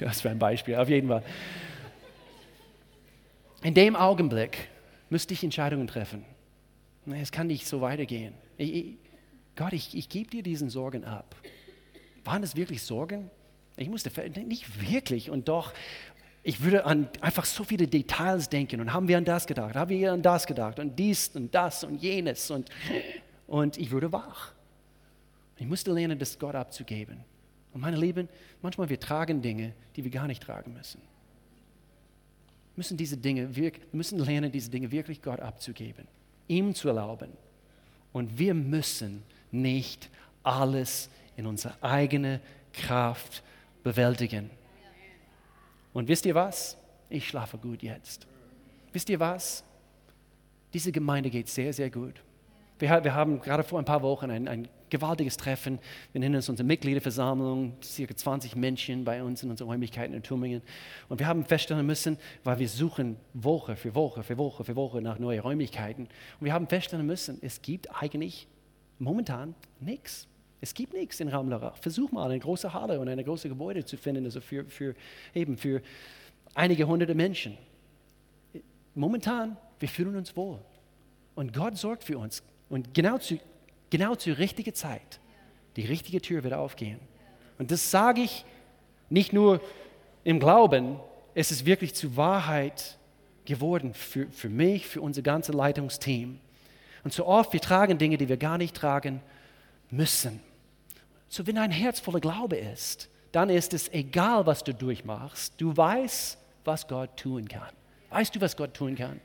[0.00, 1.22] Das wäre ein Beispiel, auf jeden Fall.
[3.62, 4.68] In dem Augenblick
[5.10, 6.24] müsste ich Entscheidungen treffen.
[7.06, 8.32] Es kann nicht so weitergehen.
[8.56, 8.96] Ich, ich,
[9.54, 11.36] Gott, ich, ich gebe dir diesen Sorgen ab.
[12.24, 13.30] Waren es wirklich Sorgen?
[13.76, 14.10] Ich musste
[14.46, 15.72] nicht wirklich und doch,
[16.42, 19.90] ich würde an einfach so viele Details denken und haben wir an das gedacht, haben
[19.90, 22.70] wir an das gedacht und dies und das und jenes und,
[23.46, 24.52] und ich würde wach.
[25.58, 27.22] Ich musste lernen, das Gott abzugeben.
[27.74, 28.28] Und meine Lieben,
[28.62, 31.09] manchmal wir tragen Dinge, die wir gar nicht tragen müssen
[32.80, 33.50] müssen diese Dinge,
[33.92, 36.08] müssen lernen, diese Dinge wirklich Gott abzugeben,
[36.48, 37.28] ihm zu erlauben.
[38.10, 40.08] Und wir müssen nicht
[40.42, 42.40] alles in unsere eigene
[42.72, 43.42] Kraft
[43.82, 44.48] bewältigen.
[45.92, 46.78] Und wisst ihr was?
[47.10, 48.26] Ich schlafe gut jetzt.
[48.94, 49.62] Wisst ihr was?
[50.72, 52.14] Diese Gemeinde geht sehr, sehr gut.
[52.78, 55.78] Wir, wir haben gerade vor ein paar Wochen ein, ein gewaltiges Treffen.
[56.12, 60.62] Wir nennen es unsere Mitgliederversammlung, circa 20 Menschen bei uns in unseren Räumlichkeiten in Tübingen.
[61.08, 65.00] Und wir haben feststellen müssen, weil wir suchen Woche für Woche für Woche für Woche
[65.00, 66.04] nach neuen Räumlichkeiten.
[66.38, 68.46] Und wir haben feststellen müssen, es gibt eigentlich
[68.98, 70.26] momentan nichts.
[70.60, 71.78] Es gibt nichts in Raumlerach.
[71.78, 74.94] Versuch mal, eine große Halle und eine große Gebäude zu finden, also für, für,
[75.34, 75.80] eben für
[76.54, 77.56] einige hunderte Menschen.
[78.94, 80.58] Momentan, wir fühlen uns wohl.
[81.34, 82.42] Und Gott sorgt für uns.
[82.68, 83.38] Und genau zu
[83.90, 85.20] Genau zur richtigen Zeit.
[85.76, 87.00] Die richtige Tür wird aufgehen.
[87.58, 88.44] Und das sage ich
[89.08, 89.60] nicht nur
[90.24, 90.98] im Glauben,
[91.34, 92.98] es ist wirklich zur Wahrheit
[93.44, 96.40] geworden für, für mich, für unser ganzes Leitungsteam.
[97.02, 99.20] Und so oft, wir tragen Dinge, die wir gar nicht tragen
[99.90, 100.40] müssen.
[101.28, 105.54] So, wenn dein Herz voller Glaube ist, dann ist es egal, was du durchmachst.
[105.56, 107.72] Du weißt, was Gott tun kann.
[108.10, 109.20] Weißt du, was Gott tun kann?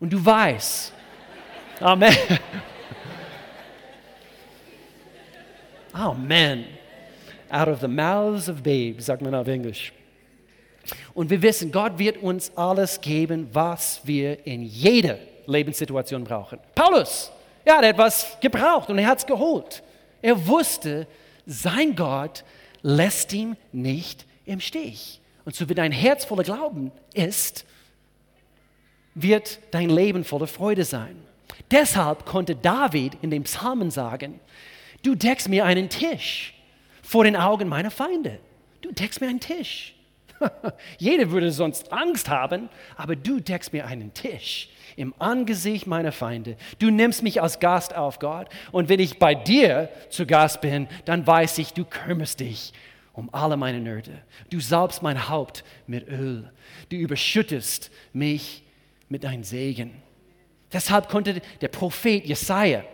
[0.00, 0.92] Und du weißt,
[1.80, 2.16] Amen.
[5.92, 6.64] Amen.
[7.50, 9.92] Out of the mouths of babes, sagt man auf Englisch.
[11.14, 16.58] Und wir wissen, Gott wird uns alles geben, was wir in jeder Lebenssituation brauchen.
[16.74, 17.30] Paulus,
[17.64, 19.82] ja, der hat was gebraucht und er hat es geholt.
[20.20, 21.06] Er wusste,
[21.46, 22.44] sein Gott
[22.82, 25.20] lässt ihn nicht im Stich.
[25.44, 27.64] Und so wie dein Herz voller Glauben ist,
[29.14, 31.27] wird dein Leben voller Freude sein.
[31.70, 34.40] Deshalb konnte David in dem Psalmen sagen,
[35.02, 36.54] du deckst mir einen Tisch
[37.02, 38.38] vor den Augen meiner Feinde.
[38.80, 39.94] Du deckst mir einen Tisch.
[40.98, 46.56] Jeder würde sonst Angst haben, aber du deckst mir einen Tisch im Angesicht meiner Feinde.
[46.78, 48.48] Du nimmst mich als Gast auf, Gott.
[48.72, 52.72] Und wenn ich bei dir zu Gast bin, dann weiß ich, du kümmerst dich
[53.12, 54.12] um alle meine Nöte.
[54.50, 56.50] Du salbst mein Haupt mit Öl.
[56.88, 58.62] Du überschüttest mich
[59.08, 60.02] mit deinem Segen.
[60.72, 62.84] Deshalb konnte der Prophet Jesaja,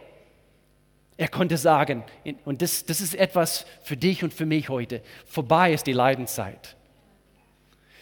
[1.17, 2.05] er konnte sagen,
[2.45, 6.77] und das, das ist etwas für dich und für mich heute, vorbei ist die Leidenszeit.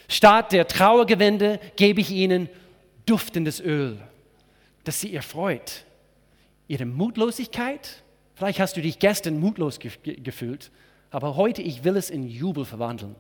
[0.09, 2.49] Statt der Trauergewände gebe ich ihnen
[3.07, 3.99] duftendes Öl,
[4.85, 5.85] das sie erfreut.
[6.69, 8.03] Ihre Mutlosigkeit
[8.43, 10.73] Vielleicht hast du dich gestern mutlos ge gefühlt,
[11.11, 13.15] aber heute, ich will es in Jubel verwandeln.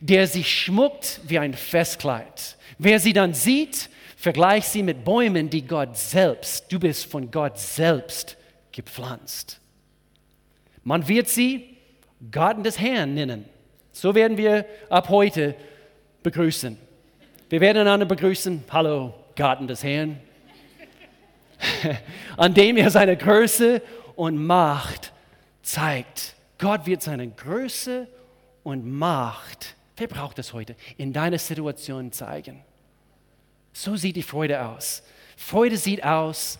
[0.00, 2.58] Der sich schmuckt wie ein Festkleid.
[2.78, 3.90] Wer sie dann sieht,
[4.22, 8.36] vergleicht sie mit Bäumen, die Gott selbst, du bist von Gott selbst
[8.70, 9.60] gepflanzt.
[10.84, 11.76] Man wird sie
[12.30, 13.46] Garten des Herrn nennen.
[13.90, 15.56] So werden wir ab heute
[16.22, 16.78] begrüßen.
[17.50, 18.62] Wir werden einander begrüßen.
[18.70, 20.20] Hallo, Garten des Herrn.
[22.36, 23.82] An dem er seine Größe
[24.14, 25.12] und Macht
[25.62, 26.36] zeigt.
[26.58, 28.06] Gott wird seine Größe
[28.62, 32.62] und Macht, wer braucht das heute, in deiner Situation zeigen.
[33.72, 35.02] So sieht die Freude aus.
[35.36, 36.58] Freude sieht aus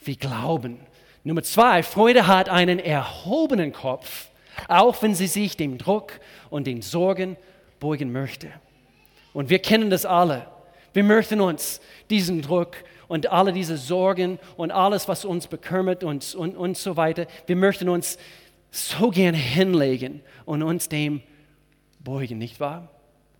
[0.00, 0.80] wie Glauben.
[1.24, 4.28] Nummer zwei, Freude hat einen erhobenen Kopf,
[4.68, 6.20] auch wenn sie sich dem Druck
[6.50, 7.36] und den Sorgen
[7.78, 8.48] beugen möchte.
[9.32, 10.46] Und wir kennen das alle.
[10.92, 12.76] Wir möchten uns diesen Druck
[13.08, 17.56] und alle diese Sorgen und alles, was uns bekümmert und, und, und so weiter, wir
[17.56, 18.18] möchten uns
[18.70, 21.22] so gern hinlegen und uns dem
[22.00, 22.88] beugen, nicht wahr?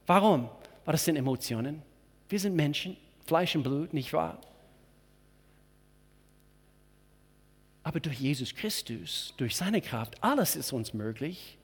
[0.07, 0.49] Warum?
[0.85, 1.83] Weil das sind Emotionen.
[2.29, 4.41] Wir sind Menschen, Fleisch und Blut, nicht wahr?
[7.83, 11.59] Aber durch Jesus Christus, durch seine Kraft, alles ist uns möglich.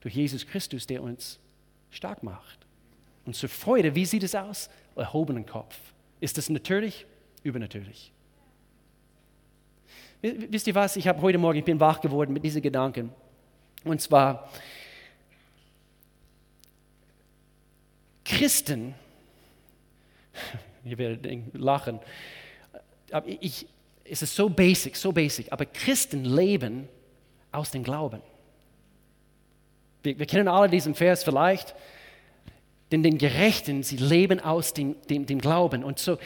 [0.00, 1.38] Durch Jesus Christus, der uns
[1.90, 2.58] stark macht.
[3.24, 4.68] Und zur Freude, wie sieht es aus?
[4.96, 5.76] Erhobenen Kopf.
[6.20, 7.06] Ist das natürlich?
[7.42, 8.12] Übernatürlich.
[10.20, 10.96] Wisst ihr was?
[10.96, 13.12] Ich habe heute Morgen, ich bin wach geworden mit diesen Gedanken.
[13.82, 14.48] Und zwar,
[18.24, 18.94] Christen,
[20.84, 22.00] ihr werdet lachen,
[23.10, 23.66] aber ich,
[24.04, 26.88] es ist so basic, so basic, aber Christen leben
[27.50, 28.22] aus dem Glauben.
[30.02, 31.74] Wir, wir kennen alle diesen Vers vielleicht,
[32.90, 35.84] denn den Gerechten, sie leben aus dem, dem, dem Glauben.
[35.84, 36.18] Und so,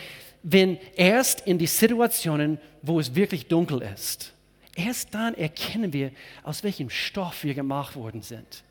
[0.42, 4.33] wenn erst in die Situationen, wo es wirklich dunkel ist,
[4.75, 6.11] erst dann erkennen wir,
[6.42, 8.64] aus welchem Stoff wir gemacht worden sind.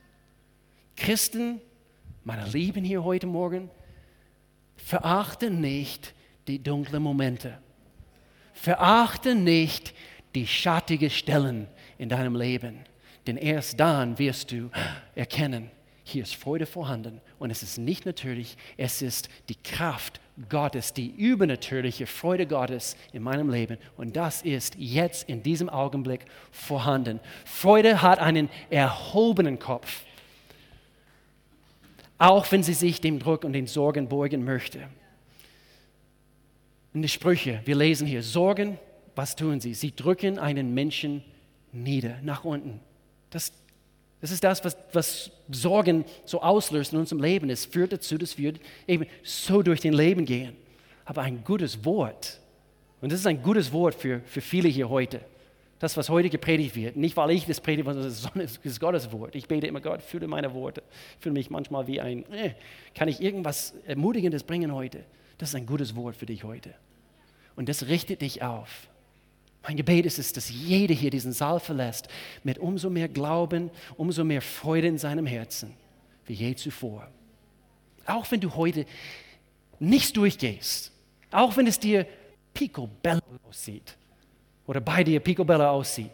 [0.98, 1.62] Christen,
[2.24, 3.70] meine Lieben hier heute Morgen,
[4.76, 6.14] verachte nicht
[6.48, 7.58] die dunklen Momente.
[8.54, 9.94] Verachte nicht
[10.34, 12.80] die schattigen Stellen in deinem Leben,
[13.28, 14.70] denn erst dann wirst du
[15.16, 15.72] erkennen,
[16.04, 21.08] hier ist Freude vorhanden und es ist nicht natürlich, es ist die Kraft Gottes, die
[21.08, 27.20] übernatürliche Freude Gottes in meinem Leben und das ist jetzt in diesem Augenblick vorhanden.
[27.44, 30.05] Freude hat einen erhobenen Kopf,
[32.18, 34.80] auch wenn sie sich dem Druck und den Sorgen beugen möchte.
[36.94, 38.78] In den Sprüche, wir lesen hier, Sorgen,
[39.16, 39.74] was tun sie?
[39.74, 41.24] Sie drücken einen Menschen
[41.72, 42.80] nieder, nach unten.
[43.30, 43.52] Das
[44.26, 47.48] das ist das, was, was Sorgen so auslöst in unserem Leben.
[47.52, 48.54] Es führt dazu, dass wir
[48.88, 50.56] eben so durch den Leben gehen.
[51.06, 52.40] Aber ein gutes Wort,
[53.02, 55.22] und das ist ein gutes Wort für, für viele hier heute,
[55.80, 58.04] das, was heute gepredigt wird, nicht weil ich das predige, sondern
[58.36, 59.36] das ist Gottes Wort.
[59.36, 60.84] Ich bete immer, Gott, fühle meine Worte.
[61.20, 62.54] Fühle mich manchmal wie ein, äh,
[62.94, 65.04] kann ich irgendwas Ermutigendes bringen heute?
[65.38, 66.74] Das ist ein gutes Wort für dich heute.
[67.58, 68.88] Und das richtet dich auf.
[69.64, 72.08] Mein Gebet ist es, dass jeder hier diesen Saal verlässt
[72.44, 75.74] mit umso mehr Glauben, umso mehr Freude in seinem Herzen,
[76.26, 77.10] wie je zuvor.
[78.06, 78.86] Auch wenn du heute
[79.80, 80.92] nichts durchgehst,
[81.32, 82.06] auch wenn es dir
[82.54, 83.98] picobello aussieht
[84.68, 86.12] oder bei dir picobello aussieht.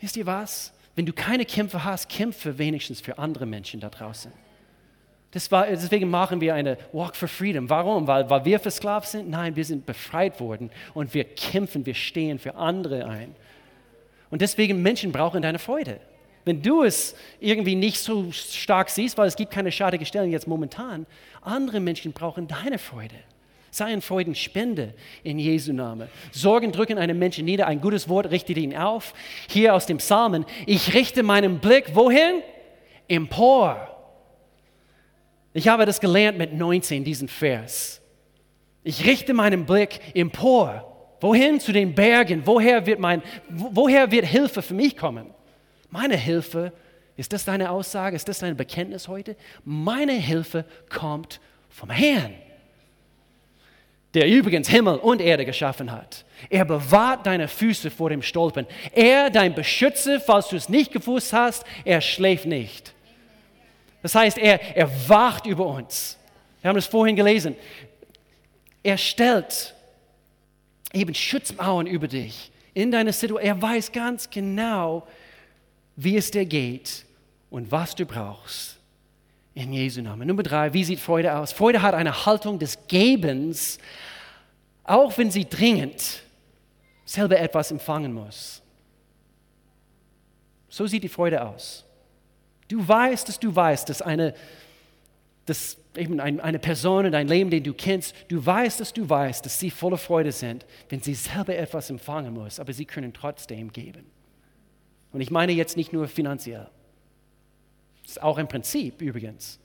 [0.00, 0.72] Wisst ihr was?
[0.94, 4.32] Wenn du keine Kämpfe hast, kämpfe wenigstens für andere Menschen da draußen.
[5.50, 7.68] War, deswegen machen wir eine Walk for Freedom.
[7.68, 8.06] Warum?
[8.06, 9.28] Weil, weil wir versklavt sind?
[9.28, 13.34] Nein, wir sind befreit worden und wir kämpfen, wir stehen für andere ein.
[14.30, 16.00] Und deswegen Menschen brauchen deine Freude.
[16.44, 20.46] Wenn du es irgendwie nicht so stark siehst, weil es gibt keine schadige Stellen jetzt
[20.46, 21.06] momentan,
[21.42, 23.16] andere Menschen brauchen deine Freude.
[23.70, 26.08] Sei ein Freudenspende in Jesu Namen.
[26.32, 27.66] Sorgen drücken einen Menschen nieder.
[27.66, 29.14] Ein gutes Wort richtet ihn auf.
[29.48, 30.44] Hier aus dem Psalmen.
[30.66, 32.42] Ich richte meinen Blick wohin?
[33.08, 33.98] Empor
[35.58, 38.00] ich habe das gelernt mit 19, diesen Vers.
[38.84, 41.16] Ich richte meinen Blick empor.
[41.20, 41.58] Wohin?
[41.58, 42.42] Zu den Bergen.
[42.44, 45.34] Woher wird, mein, woher wird Hilfe für mich kommen?
[45.90, 46.72] Meine Hilfe,
[47.16, 48.14] ist das deine Aussage?
[48.14, 49.36] Ist das dein Bekenntnis heute?
[49.64, 52.34] Meine Hilfe kommt vom Herrn,
[54.14, 56.24] der übrigens Himmel und Erde geschaffen hat.
[56.48, 58.66] Er bewahrt deine Füße vor dem Stolpern.
[58.92, 62.94] Er, dein Beschützer, falls du es nicht gewusst hast, er schläft nicht.
[64.02, 66.16] Das heißt, er, er wacht über uns.
[66.62, 67.56] Wir haben es vorhin gelesen.
[68.82, 69.74] Er stellt
[70.92, 73.46] eben Schutzmauern über dich in deiner Situation.
[73.46, 75.06] Er weiß ganz genau,
[75.96, 77.04] wie es dir geht
[77.50, 78.77] und was du brauchst.
[79.58, 80.28] In Jesu Namen.
[80.28, 81.50] Nummer drei, wie sieht Freude aus?
[81.50, 83.78] Freude hat eine Haltung des Gebens,
[84.84, 86.22] auch wenn sie dringend
[87.04, 88.62] selber etwas empfangen muss.
[90.68, 91.84] So sieht die Freude aus.
[92.68, 94.32] Du weißt, dass du weißt, dass eine,
[95.44, 99.44] dass eben eine Person in deinem Leben, den du kennst, du weißt, dass du weißt,
[99.44, 103.72] dass sie voller Freude sind, wenn sie selber etwas empfangen muss, aber sie können trotzdem
[103.72, 104.06] geben.
[105.10, 106.70] Und ich meine jetzt nicht nur finanziell.
[108.08, 109.60] Ist auch ein Prinzip übrigens.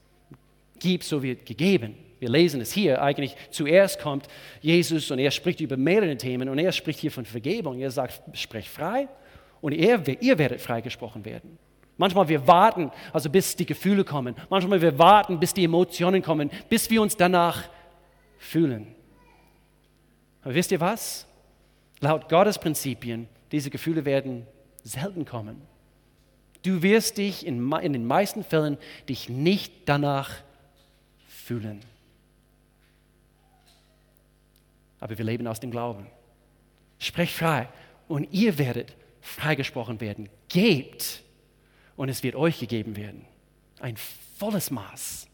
[0.77, 1.95] Gib, so wird gegeben.
[2.19, 3.01] Wir lesen es hier.
[3.01, 4.27] Eigentlich zuerst kommt
[4.59, 7.79] Jesus und er spricht über mehrere Themen und er spricht hier von Vergebung.
[7.79, 9.07] Er sagt, sprich frei
[9.61, 11.57] und ihr, ihr werdet freigesprochen werden.
[11.95, 14.35] Manchmal wir warten, also bis die Gefühle kommen.
[14.49, 17.69] Manchmal wir warten, bis die Emotionen kommen, bis wir uns danach
[18.37, 18.93] fühlen.
[20.41, 21.25] Aber wisst ihr was?
[22.01, 24.45] Laut Gottes Prinzipien, diese Gefühle werden
[24.83, 25.61] selten kommen.
[26.63, 30.31] Du wirst dich in, in den meisten Fällen dich nicht danach
[31.27, 31.81] fühlen.
[35.03, 36.07] aber wir leben aus dem Glauben.
[36.97, 37.67] Sprecht frei
[38.07, 40.29] und ihr werdet freigesprochen werden.
[40.47, 41.23] Gebt
[41.97, 43.25] und es wird euch gegeben werden.
[43.81, 43.97] Ein
[44.37, 45.27] volles Maß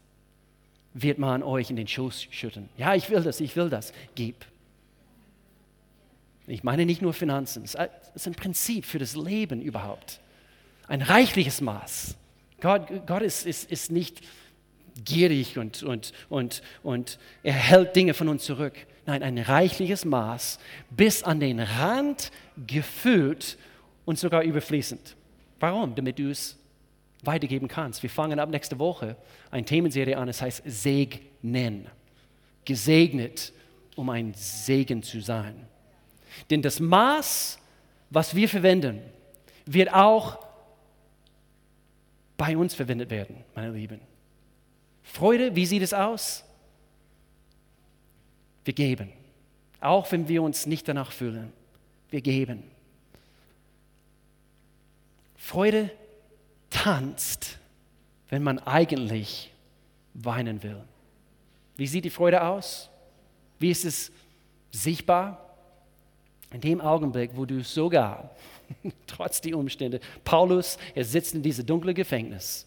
[0.92, 2.68] wird man euch in den Schoß schütten.
[2.76, 3.92] Ja, ich will das, ich will das.
[4.16, 4.44] Gib.
[6.48, 7.76] Ich meine nicht nur Finanzen, es
[8.12, 10.19] ist ein Prinzip für das Leben überhaupt.
[10.90, 12.16] Ein reichliches Maß.
[12.60, 14.22] Gott, Gott ist, ist, ist nicht
[15.04, 18.74] gierig und, und, und, und er hält Dinge von uns zurück.
[19.06, 20.58] Nein, ein reichliches Maß,
[20.90, 22.32] bis an den Rand
[22.66, 23.56] gefüllt
[24.04, 25.14] und sogar überfließend.
[25.60, 25.94] Warum?
[25.94, 26.58] Damit du es
[27.22, 28.02] weitergeben kannst.
[28.02, 29.16] Wir fangen ab nächste Woche
[29.52, 31.86] eine Themenserie an, es heißt Segnen.
[32.64, 33.52] Gesegnet,
[33.94, 35.54] um ein Segen zu sein.
[36.50, 37.60] Denn das Maß,
[38.10, 39.00] was wir verwenden,
[39.66, 40.49] wird auch
[42.40, 44.00] bei uns verwendet werden, meine Lieben.
[45.02, 46.42] Freude, wie sieht es aus?
[48.64, 49.12] Wir geben.
[49.78, 51.52] Auch wenn wir uns nicht danach fühlen.
[52.08, 52.62] Wir geben.
[55.36, 55.90] Freude
[56.70, 57.58] tanzt,
[58.30, 59.52] wenn man eigentlich
[60.14, 60.82] weinen will.
[61.76, 62.88] Wie sieht die Freude aus?
[63.58, 64.10] Wie ist es
[64.70, 65.46] sichtbar?
[66.52, 68.34] In dem Augenblick, wo du sogar,
[69.06, 72.66] trotz der Umstände, Paulus, er sitzt in diesem dunklen Gefängnis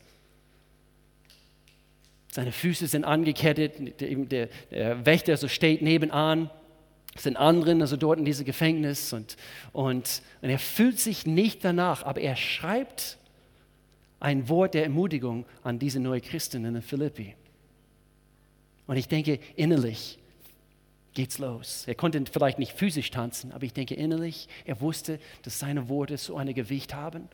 [2.33, 6.49] seine Füße sind angekettet, der, der Wächter so steht nebenan,
[7.15, 9.37] es sind anderen, also dort in diesem Gefängnis und,
[9.71, 13.19] und, und er fühlt sich nicht danach, aber er schreibt
[14.19, 17.35] ein Wort der Ermutigung an diese neue Christin in Philippi.
[18.87, 20.17] Und ich denke, innerlich
[21.13, 21.83] geht's los.
[21.87, 26.17] Er konnte vielleicht nicht physisch tanzen, aber ich denke innerlich, er wusste, dass seine Worte
[26.17, 27.29] so ein Gewicht haben.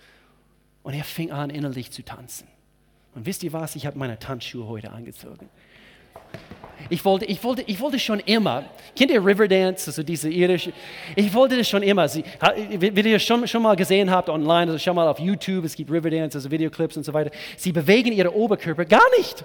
[0.84, 2.48] Und er fing an, innerlich zu tanzen.
[3.16, 3.76] Und wisst ihr was?
[3.76, 5.50] Ich habe meine Tanzschuhe heute angezogen.
[6.90, 8.64] Ich wollte, ich, wollte, ich wollte schon immer,
[8.96, 10.72] kennt ihr Riverdance, also diese irische,
[11.16, 12.24] ich wollte das schon immer, Sie,
[12.80, 15.92] wie ihr schon, schon mal gesehen habt online, also schon mal auf YouTube, es gibt
[15.92, 19.44] Riverdance, also Videoclips und so weiter, sie bewegen ihre Oberkörper gar nicht.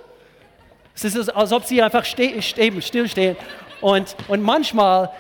[0.95, 3.37] Es ist, als ob sie einfach ste stillstehen.
[3.85, 5.11] Und, und manchmal,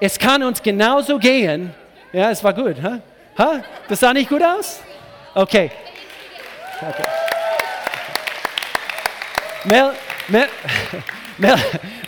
[0.00, 1.74] es kann uns genauso gehen,
[2.14, 3.00] ja, es war gut, ha?
[3.36, 3.62] ha?
[3.88, 4.80] Das sah nicht gut aus?
[5.34, 5.70] Okay.
[6.80, 7.02] okay.
[9.64, 9.92] Mel,
[10.28, 10.48] Mel,
[11.36, 11.56] Mel,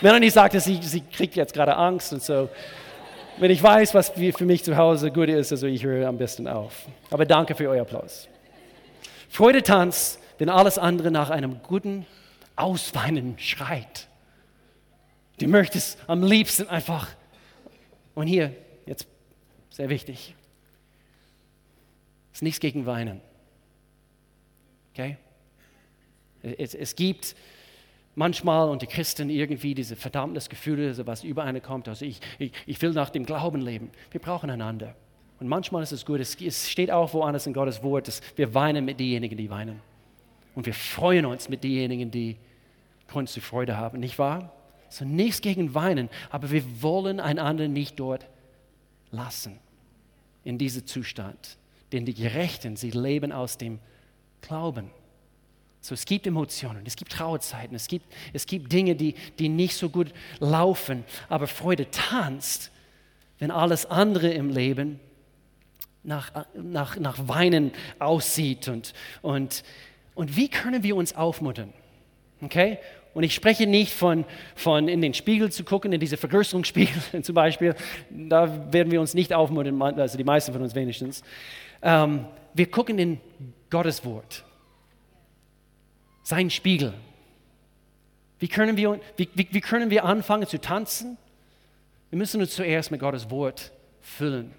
[0.01, 2.49] Melanie sagte, sie, sie kriegt jetzt gerade Angst und so.
[3.37, 6.49] Wenn ich weiß, was für mich zu Hause gut ist, also ich höre am besten
[6.49, 6.87] auf.
[7.11, 8.29] Aber danke für euer Applaus.
[9.29, 12.07] Freude tanzt, wenn alles andere nach einem guten
[12.57, 14.08] Ausweinen schreit.
[15.39, 17.09] Du möchtest am liebsten einfach.
[18.15, 18.55] Und hier,
[18.87, 19.07] jetzt
[19.71, 20.35] sehr wichtig,
[22.33, 23.21] ist nichts gegen Weinen.
[24.93, 25.17] Okay?
[26.43, 27.37] Es, es gibt
[28.17, 31.87] manchmal unter Christen irgendwie diese Verdammnisgefühle, also was über eine kommt.
[31.89, 33.91] Also ich, ich, ich will nach dem Glauben leben.
[34.11, 34.97] Wir brauchen einander.
[35.39, 38.55] Und manchmal ist es gut, es, es steht auch woanders in Gottes Wort, dass wir
[38.55, 39.81] weinen mit denjenigen, die weinen.
[40.57, 42.37] Und wir freuen uns mit denjenigen, die
[43.07, 44.53] Grund zur Freude haben, nicht wahr?
[44.91, 48.27] So nichts gegen Weinen, aber wir wollen einander nicht dort
[49.11, 49.59] lassen,
[50.45, 51.59] in diesem Zustand.
[51.93, 53.79] Denn die Gerechten, sie leben aus dem
[54.41, 54.91] Glauben.
[55.81, 59.77] So, es gibt Emotionen, es gibt Trauerzeiten, es gibt, es gibt Dinge, die, die nicht
[59.77, 62.71] so gut laufen, aber Freude tanzt,
[63.39, 65.01] wenn alles andere im Leben
[66.03, 68.69] nach, nach, nach Weinen aussieht.
[68.69, 69.63] Und, und,
[70.15, 71.73] und wie können wir uns aufmuntern?
[72.41, 72.79] Okay?
[73.15, 77.35] Und ich spreche nicht von, von in den Spiegel zu gucken, in diese Vergrößerungsspiegel zum
[77.35, 77.75] Beispiel.
[78.11, 81.23] Da werden wir uns nicht aufmuntern, also die meisten von uns wenigstens.
[81.83, 83.21] Ähm, wir gucken in
[83.71, 84.45] Gottes Wort
[86.23, 86.93] sein Spiegel.
[88.39, 91.17] Wie können, wir, wie, wie, wie können wir anfangen zu tanzen?
[92.11, 94.55] Wir müssen uns zuerst mit Gottes Wort füllen.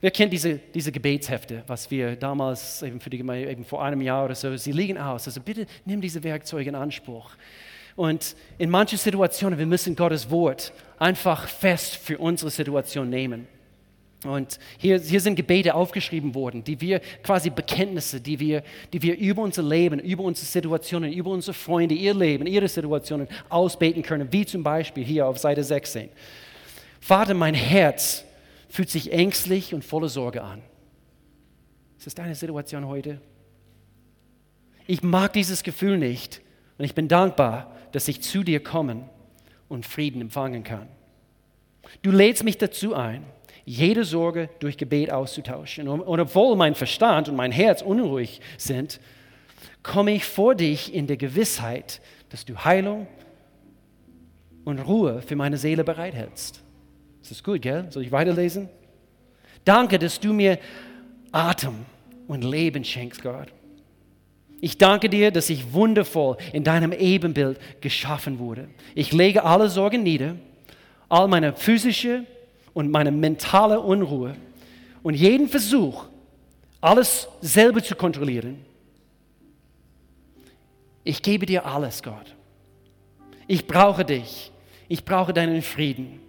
[0.00, 4.00] Wer kennt diese, diese Gebetshefte, was wir damals eben für die Gemeinde, eben vor einem
[4.00, 5.26] Jahr oder so, sie liegen aus.
[5.26, 7.32] Also bitte nimm diese Werkzeuge in Anspruch.
[7.96, 13.48] Und in manchen Situationen, wir müssen Gottes Wort einfach fest für unsere Situation nehmen.
[14.24, 19.16] Und hier, hier sind Gebete aufgeschrieben worden, die wir quasi Bekenntnisse, die wir, die wir
[19.16, 24.28] über unser Leben, über unsere Situationen, über unsere Freunde, ihr Leben, ihre Situationen ausbeten können,
[24.32, 26.08] wie zum Beispiel hier auf Seite 16.
[27.00, 28.24] Vater, mein Herz
[28.68, 30.62] fühlt sich ängstlich und voller Sorge an.
[31.96, 33.20] Ist das deine Situation heute?
[34.86, 36.40] Ich mag dieses Gefühl nicht
[36.78, 39.08] und ich bin dankbar, dass ich zu dir kommen
[39.68, 40.88] und Frieden empfangen kann.
[42.02, 43.24] Du lädst mich dazu ein,
[43.64, 45.88] jede Sorge durch Gebet auszutauschen.
[45.88, 49.00] Und, obwohl mein Verstand und mein Herz unruhig sind,
[49.82, 52.00] komme ich vor dich in der Gewissheit,
[52.30, 53.06] dass du Heilung
[54.64, 56.62] und Ruhe für meine Seele bereithältst.
[57.28, 57.86] Das ist gut, gell?
[57.90, 58.70] Soll ich weiterlesen?
[59.62, 60.58] Danke, dass du mir
[61.30, 61.74] Atem
[62.26, 63.48] und Leben schenkst, Gott.
[64.62, 68.70] Ich danke dir, dass ich wundervoll in deinem Ebenbild geschaffen wurde.
[68.94, 70.36] Ich lege alle Sorgen nieder,
[71.10, 72.24] all meine physische
[72.72, 74.34] und meine mentale Unruhe
[75.02, 76.06] und jeden Versuch,
[76.80, 78.64] alles selber zu kontrollieren.
[81.04, 82.34] Ich gebe dir alles, Gott.
[83.46, 84.50] Ich brauche dich.
[84.88, 86.20] Ich brauche deinen Frieden,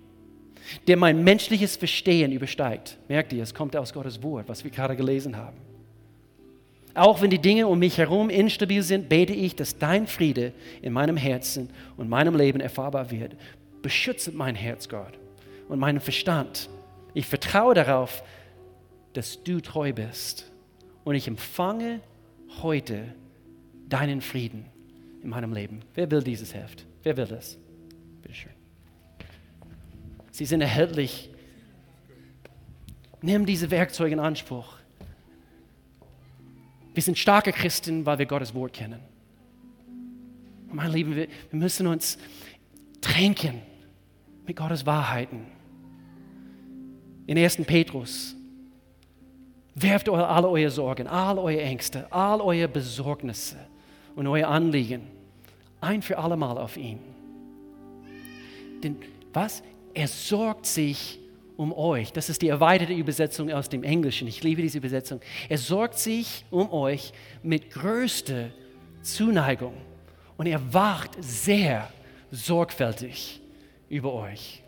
[0.88, 2.98] der mein menschliches Verstehen übersteigt.
[3.08, 5.58] Merkt ihr, es kommt aus Gottes Wort, was wir gerade gelesen haben.
[6.96, 10.92] Auch wenn die Dinge um mich herum instabil sind, bete ich, dass dein Friede in
[10.92, 13.36] meinem Herzen und meinem Leben erfahrbar wird.
[13.82, 15.14] Beschütze mein Herz, Gott,
[15.70, 16.70] und meinen Verstand.
[17.14, 18.24] Ich vertraue darauf,
[19.14, 20.52] dass du treu bist.
[21.04, 22.02] Und ich empfange
[22.62, 23.14] heute
[23.88, 24.66] deinen Frieden
[25.24, 25.82] in meinem Leben.
[25.96, 26.86] Wer will dieses Heft?
[27.04, 27.58] Wer will das?
[28.22, 28.59] Bitte schön.
[30.32, 31.30] Sie sind erhältlich.
[33.22, 34.78] Nimm diese Werkzeuge in Anspruch.
[36.94, 39.00] Wir sind starke Christen, weil wir Gottes Wort kennen.
[40.72, 42.18] Mein Lieben, wir, wir müssen uns
[43.02, 43.62] tränken
[44.46, 45.46] mit Gottes Wahrheiten.
[47.28, 47.58] In 1.
[47.58, 48.36] Petrus,
[49.76, 53.58] werft alle eure Sorgen, all eure Ängste, all eure Besorgnisse
[54.16, 55.20] und eure Anliegen
[55.82, 57.00] ein für allemal auf ihn.
[58.84, 58.98] Denn
[59.34, 59.64] was?
[59.94, 61.20] Er sorgt sich
[61.58, 62.14] um euch.
[62.14, 64.28] Das ist die erweiterte Übersetzung aus dem Englischen.
[64.28, 65.20] Ich liebe diese Übersetzung.
[65.50, 67.12] Er sorgt sich um euch
[67.44, 68.52] mit größter
[69.02, 69.74] Zuneigung
[70.38, 71.92] und er wacht sehr
[72.32, 73.42] sorgfältig
[73.90, 74.64] über euch.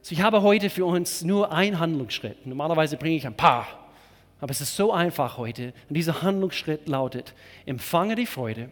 [0.00, 2.44] So, ich habe heute für uns nur einen Handlungsschritt.
[2.44, 3.68] Normalerweise bringe ich ein paar,
[4.40, 5.72] aber es ist so einfach heute.
[5.88, 7.34] Und dieser Handlungsschritt lautet,
[7.64, 8.70] empfange die Freude,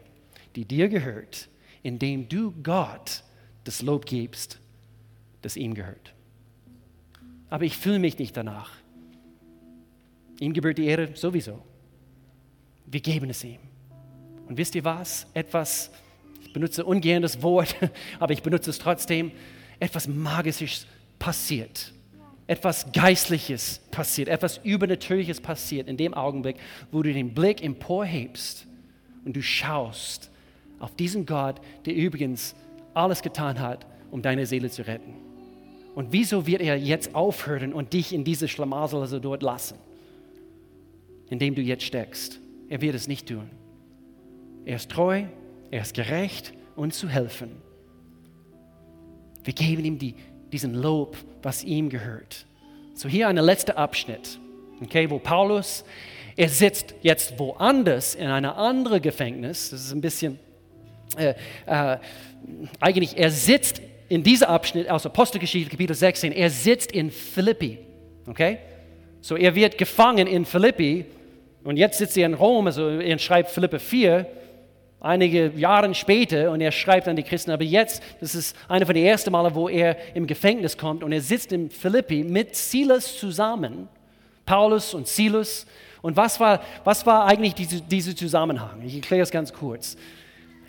[0.56, 1.48] die dir gehört,
[1.84, 3.22] indem du Gott
[3.62, 4.58] das Lob gibst,
[5.42, 6.14] das ihm gehört
[7.50, 8.70] aber ich fühle mich nicht danach.
[10.38, 11.60] Ihm gebührt die Ehre sowieso.
[12.86, 13.58] Wir geben es ihm.
[14.48, 15.26] Und wisst ihr was?
[15.34, 15.90] Etwas,
[16.42, 17.76] ich benutze ungern das Wort,
[18.20, 19.32] aber ich benutze es trotzdem,
[19.80, 20.86] etwas Magisches
[21.18, 21.92] passiert.
[22.46, 26.56] Etwas Geistliches passiert, etwas Übernatürliches passiert in dem Augenblick,
[26.90, 28.66] wo du den Blick emporhebst
[29.24, 30.30] und du schaust
[30.80, 32.56] auf diesen Gott, der übrigens
[32.94, 35.29] alles getan hat, um deine Seele zu retten.
[35.94, 39.76] Und wieso wird er jetzt aufhören und dich in diese Schlamassel also dort lassen,
[41.28, 42.40] in dem du jetzt steckst?
[42.68, 43.50] Er wird es nicht tun.
[44.64, 45.24] Er ist treu,
[45.70, 47.50] er ist gerecht und zu helfen.
[49.42, 50.14] Wir geben ihm die,
[50.52, 52.46] diesen Lob, was ihm gehört.
[52.94, 54.38] So hier ein letzter Abschnitt,
[54.82, 55.84] okay, wo Paulus,
[56.36, 59.70] er sitzt jetzt woanders in einer anderen Gefängnis.
[59.70, 60.38] Das ist ein bisschen,
[61.16, 61.34] äh,
[61.66, 61.98] äh,
[62.78, 63.80] eigentlich, er sitzt
[64.10, 67.78] in diesem Abschnitt aus Apostelgeschichte Kapitel 16, er sitzt in Philippi.
[68.26, 68.58] Okay?
[69.20, 71.06] So, er wird gefangen in Philippi
[71.62, 74.26] und jetzt sitzt er in Rom, also er schreibt Philippe 4,
[74.98, 78.96] einige Jahre später und er schreibt an die Christen, aber jetzt, das ist einer von
[78.96, 83.16] den ersten Male, wo er im Gefängnis kommt und er sitzt in Philippi mit Silas
[83.16, 83.88] zusammen,
[84.44, 85.66] Paulus und Silas.
[86.02, 88.82] Und was war, was war eigentlich dieser diese Zusammenhang?
[88.84, 89.96] Ich erkläre es ganz kurz.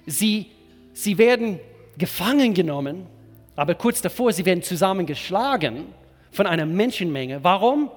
[0.05, 0.51] Sie,
[0.93, 1.59] sie werden
[1.97, 3.07] gefangen genommen
[3.56, 5.86] aber kurz davor, sie werden zusammengeschlagen
[6.32, 7.43] von einer Menschenmenge.
[7.43, 7.91] Warum?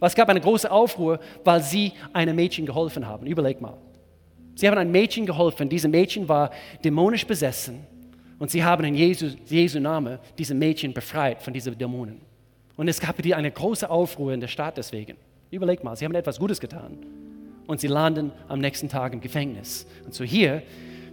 [0.00, 3.26] Es gab eine große Aufruhr, weil sie einem Mädchen geholfen haben.
[3.26, 3.76] Überleg mal.
[4.56, 5.68] Sie haben einem Mädchen geholfen.
[5.68, 6.50] Dieses Mädchen war
[6.84, 7.86] dämonisch besessen.
[8.38, 12.20] Und sie haben in Jesu, Jesu Namen diese Mädchen befreit von diesen Dämonen.
[12.76, 15.16] Und es gab eine große Aufruhr in der Stadt deswegen.
[15.52, 16.98] Überleg mal, sie haben etwas Gutes getan.
[17.68, 19.86] Und sie landen am nächsten Tag im Gefängnis.
[20.04, 20.62] Und so hier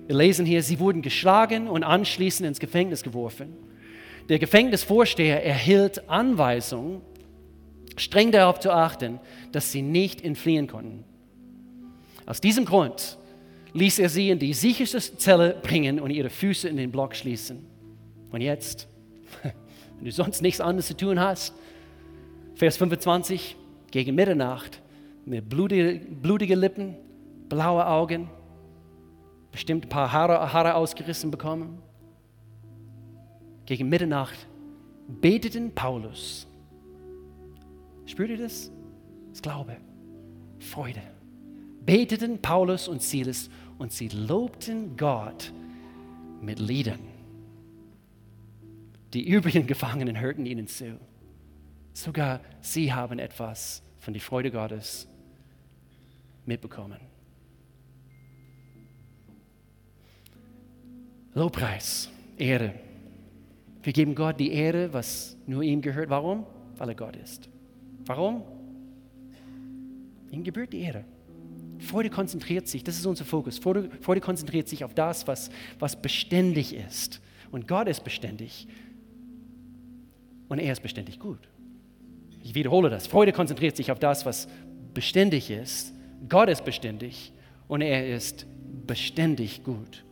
[0.09, 3.53] wir lesen hier, sie wurden geschlagen und anschließend ins Gefängnis geworfen.
[4.27, 7.03] Der Gefängnisvorsteher erhielt Anweisung,
[7.95, 9.19] streng darauf zu achten,
[9.51, 11.03] dass sie nicht entfliehen konnten.
[12.25, 13.19] Aus diesem Grund
[13.73, 17.63] ließ er sie in die sicherste Zelle bringen und ihre Füße in den Block schließen.
[18.31, 18.87] Und jetzt,
[19.43, 21.53] wenn du sonst nichts anderes zu tun hast,
[22.55, 23.55] Vers 25,
[23.91, 24.81] gegen Mitternacht,
[25.27, 26.95] mit blutige, blutige Lippen,
[27.47, 28.27] blaue Augen,
[29.51, 31.81] bestimmt ein paar Haare, Haare ausgerissen bekommen.
[33.65, 34.47] Gegen Mitternacht
[35.07, 36.47] beteten Paulus.
[38.05, 38.71] Spürt ihr das?
[39.29, 39.77] Das Glaube,
[40.59, 41.01] Freude.
[41.85, 45.53] Beteten Paulus und Silas und sie lobten Gott
[46.41, 46.99] mit Liedern.
[49.13, 50.99] Die übrigen Gefangenen hörten ihnen zu.
[51.93, 55.07] Sogar sie haben etwas von der Freude Gottes
[56.45, 56.99] mitbekommen.
[61.39, 62.73] Lobpreis, Ehre.
[63.81, 66.09] Wir geben Gott die Ehre, was nur ihm gehört.
[66.09, 66.45] Warum?
[66.77, 67.47] Weil er Gott ist.
[68.05, 68.43] Warum?
[70.31, 71.05] Ihm gebührt die Ehre.
[71.77, 73.57] Freude konzentriert sich, das ist unser Fokus.
[73.57, 77.21] Freude, Freude konzentriert sich auf das, was, was beständig ist.
[77.51, 78.67] Und Gott ist beständig.
[80.49, 81.47] Und er ist beständig gut.
[82.43, 83.07] Ich wiederhole das.
[83.07, 84.49] Freude konzentriert sich auf das, was
[84.93, 85.93] beständig ist.
[86.27, 87.31] Gott ist beständig
[87.69, 88.45] und er ist
[88.85, 90.03] beständig gut.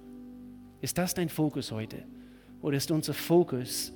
[0.81, 2.03] Ist das dein Fokus heute?
[2.61, 3.91] Oder ist unser Fokus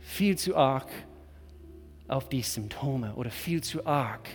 [0.00, 0.88] viel zu arg
[2.06, 4.28] auf die Symptome oder viel zu arg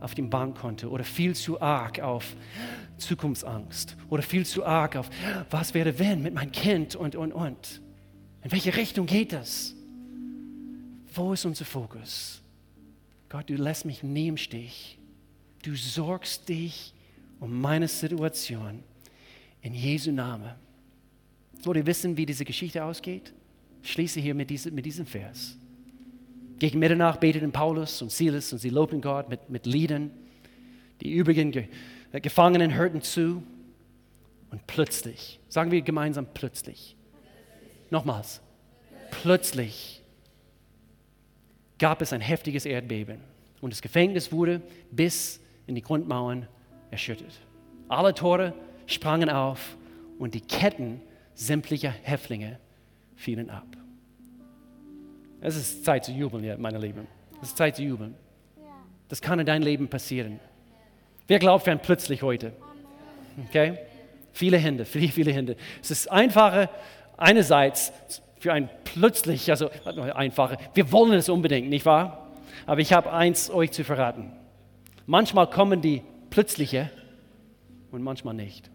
[0.00, 2.36] auf dem Bankkonto oder viel zu arg auf
[2.98, 5.08] Zukunftsangst oder viel zu arg auf,
[5.50, 7.80] was wäre wenn mit meinem Kind und, und, und.
[8.42, 9.74] In welche Richtung geht das?
[11.14, 12.42] Wo ist unser Fokus?
[13.28, 14.98] Gott, du lässt mich nie im Stich.
[15.62, 16.92] Du sorgst dich
[17.40, 18.82] um meine Situation.
[19.62, 20.52] In Jesu Namen.
[21.66, 23.32] Wollt ihr wissen, wie diese Geschichte ausgeht?
[23.82, 25.56] Schließe hier mit, diese, mit diesem Vers.
[26.58, 30.10] Gegen Mitternacht beteten Paulus und Silas und sie lobten Gott mit, mit Liedern.
[31.00, 31.68] Die übrigen Ge
[32.12, 33.42] äh, Gefangenen hörten zu.
[34.50, 36.96] Und plötzlich, sagen wir gemeinsam plötzlich.
[37.90, 38.40] Nochmals.
[39.10, 40.02] Plötzlich
[41.78, 43.18] gab es ein heftiges Erdbeben
[43.60, 46.46] und das Gefängnis wurde bis in die Grundmauern
[46.90, 47.40] erschüttert.
[47.88, 48.54] Alle Tore
[48.86, 49.76] sprangen auf
[50.18, 51.00] und die Ketten
[51.34, 52.58] sämtlicher Häftlinge
[53.16, 53.66] fielen ab.
[55.40, 57.06] Es ist Zeit zu jubeln, meine Lieben.
[57.42, 58.14] Es ist Zeit zu jubeln.
[59.08, 60.40] Das kann in deinem Leben passieren.
[61.26, 62.52] Wer glaubt ein plötzlich heute?
[63.48, 63.78] Okay?
[64.32, 65.56] Viele Hände, viele, viele Hände.
[65.82, 66.70] Es ist einfacher,
[67.16, 67.92] einerseits
[68.38, 72.30] für ein plötzlich, also einfacher, wir wollen es unbedingt, nicht wahr?
[72.66, 74.32] Aber ich habe eins euch zu verraten.
[75.06, 76.90] Manchmal kommen die plötzliche
[77.90, 78.70] und manchmal nicht.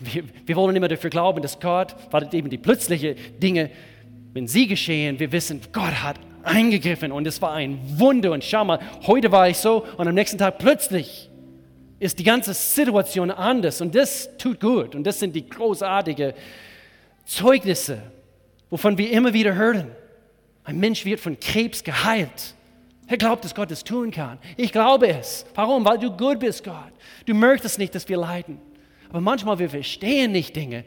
[0.00, 3.70] Wir, wir wollen immer dafür glauben, dass Gott, weil eben die plötzlichen Dinge,
[4.32, 8.32] wenn sie geschehen, wir wissen, Gott hat eingegriffen und es war ein Wunder.
[8.32, 11.28] Und schau mal, heute war ich so und am nächsten Tag plötzlich
[12.00, 14.94] ist die ganze Situation anders und das tut gut.
[14.94, 16.32] Und das sind die großartigen
[17.24, 18.00] Zeugnisse,
[18.70, 19.90] wovon wir immer wieder hören.
[20.64, 22.54] Ein Mensch wird von Krebs geheilt.
[23.06, 24.38] Er glaubt, dass Gott es tun kann.
[24.56, 25.46] Ich glaube es.
[25.54, 25.84] Warum?
[25.84, 26.92] Weil du gut bist, Gott.
[27.24, 28.60] Du möchtest nicht, dass wir leiden.
[29.08, 30.84] Aber manchmal wir verstehen nicht Dinge.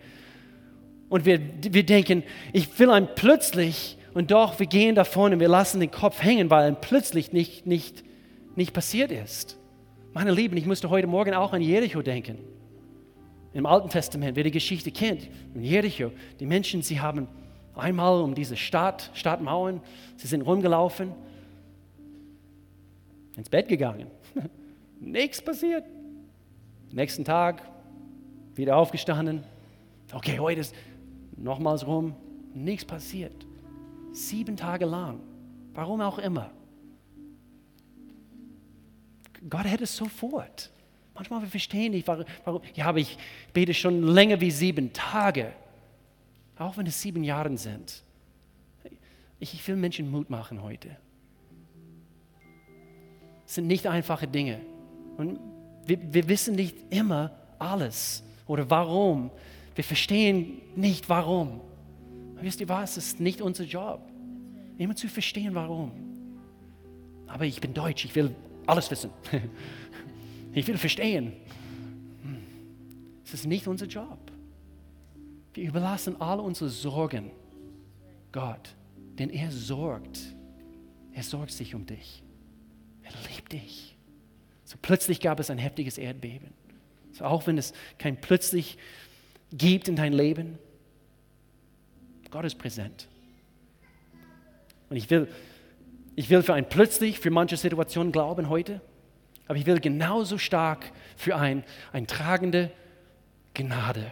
[1.09, 5.47] Und wir, wir denken, ich will ein plötzlich und doch wir gehen davon und wir
[5.47, 8.03] lassen den Kopf hängen, weil ein plötzlich nicht, nicht,
[8.55, 9.57] nicht passiert ist.
[10.13, 12.37] Meine Lieben, ich musste heute Morgen auch an Jericho denken.
[13.53, 17.27] Im Alten Testament, wer die Geschichte kennt, in Jericho, die Menschen, sie haben
[17.75, 19.81] einmal um diese Stadt, Stadtmauern,
[20.15, 21.13] sie sind rumgelaufen
[23.35, 24.07] ins Bett gegangen.
[24.99, 25.85] Nichts passiert.
[26.91, 27.70] Nächsten Tag
[28.61, 29.43] wieder aufgestanden.
[30.13, 30.75] Okay, heute ist
[31.35, 32.15] nochmals rum.
[32.53, 33.33] Nichts passiert.
[34.11, 35.19] Sieben Tage lang.
[35.73, 36.51] Warum auch immer.
[39.49, 40.69] Gott hätte es sofort.
[41.15, 42.61] Manchmal wir verstehen nicht, warum, warum.
[42.75, 43.17] Ja, aber ich
[43.51, 45.53] bete schon länger wie sieben Tage.
[46.55, 48.03] Auch wenn es sieben Jahre sind.
[49.39, 50.95] Ich will Menschen Mut machen heute.
[53.47, 54.61] Es sind nicht einfache Dinge.
[55.17, 55.39] Und
[55.87, 59.31] wir, wir wissen nicht immer alles oder warum.
[59.75, 61.61] Wir verstehen nicht warum.
[62.33, 62.97] Aber wisst ihr was?
[62.97, 64.01] Es ist nicht unser Job,
[64.77, 65.91] immer zu verstehen, warum.
[67.27, 68.35] Aber ich bin Deutsch, ich will
[68.67, 69.09] alles wissen.
[70.53, 71.31] Ich will verstehen.
[73.23, 74.19] Es ist nicht unser Job.
[75.53, 77.31] Wir überlassen alle unsere Sorgen
[78.33, 78.75] Gott,
[79.17, 80.19] denn er sorgt.
[81.13, 82.21] Er sorgt sich um dich.
[83.01, 83.95] Er liebt dich.
[84.65, 86.49] So plötzlich gab es ein heftiges Erdbeben.
[87.13, 88.77] So auch wenn es kein plötzlich
[89.51, 90.57] gibt in dein Leben,
[92.29, 93.07] Gott ist präsent.
[94.89, 95.27] Und ich will
[96.15, 98.81] Ich will für ein plötzlich, für manche Situationen glauben heute,
[99.47, 102.69] aber ich will genauso stark für ein, ein tragende
[103.53, 104.11] Gnade,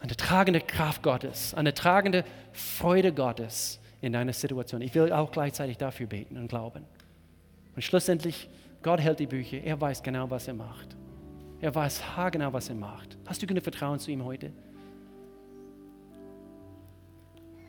[0.00, 4.82] eine tragende Kraft Gottes, eine tragende Freude Gottes in deiner Situation.
[4.82, 6.84] Ich will auch gleichzeitig dafür beten und glauben.
[7.76, 8.48] Und schlussendlich,
[8.82, 10.96] Gott hält die Bücher, er weiß genau, was er macht.
[11.62, 13.16] Er weiß haargenau, was er macht.
[13.24, 14.52] Hast du genug Vertrauen zu ihm heute?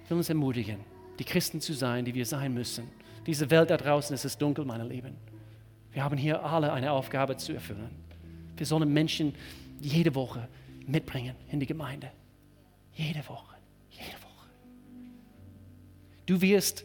[0.03, 0.79] Ich will uns ermutigen,
[1.19, 2.89] die Christen zu sein, die wir sein müssen.
[3.27, 5.15] Diese Welt da draußen ist es dunkel, meine Lieben.
[5.91, 7.91] Wir haben hier alle eine Aufgabe zu erfüllen.
[8.57, 9.35] Wir sollen Menschen
[9.79, 10.49] jede Woche
[10.87, 12.09] mitbringen in die Gemeinde.
[12.95, 13.55] Jede Woche.
[13.91, 14.49] Jede Woche.
[16.25, 16.83] Du wirst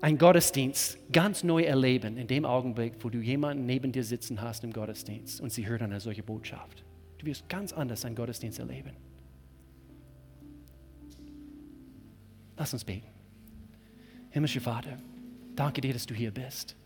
[0.00, 4.64] einen Gottesdienst ganz neu erleben in dem Augenblick, wo du jemanden neben dir sitzen hast
[4.64, 6.84] im Gottesdienst und sie hört eine solche Botschaft.
[7.18, 8.92] Du wirst ganz anders einen Gottesdienst erleben.
[12.56, 13.06] Lass uns beten.
[14.30, 14.98] Himmlischer Vater,
[15.54, 16.76] danke dir, dass du hier bist.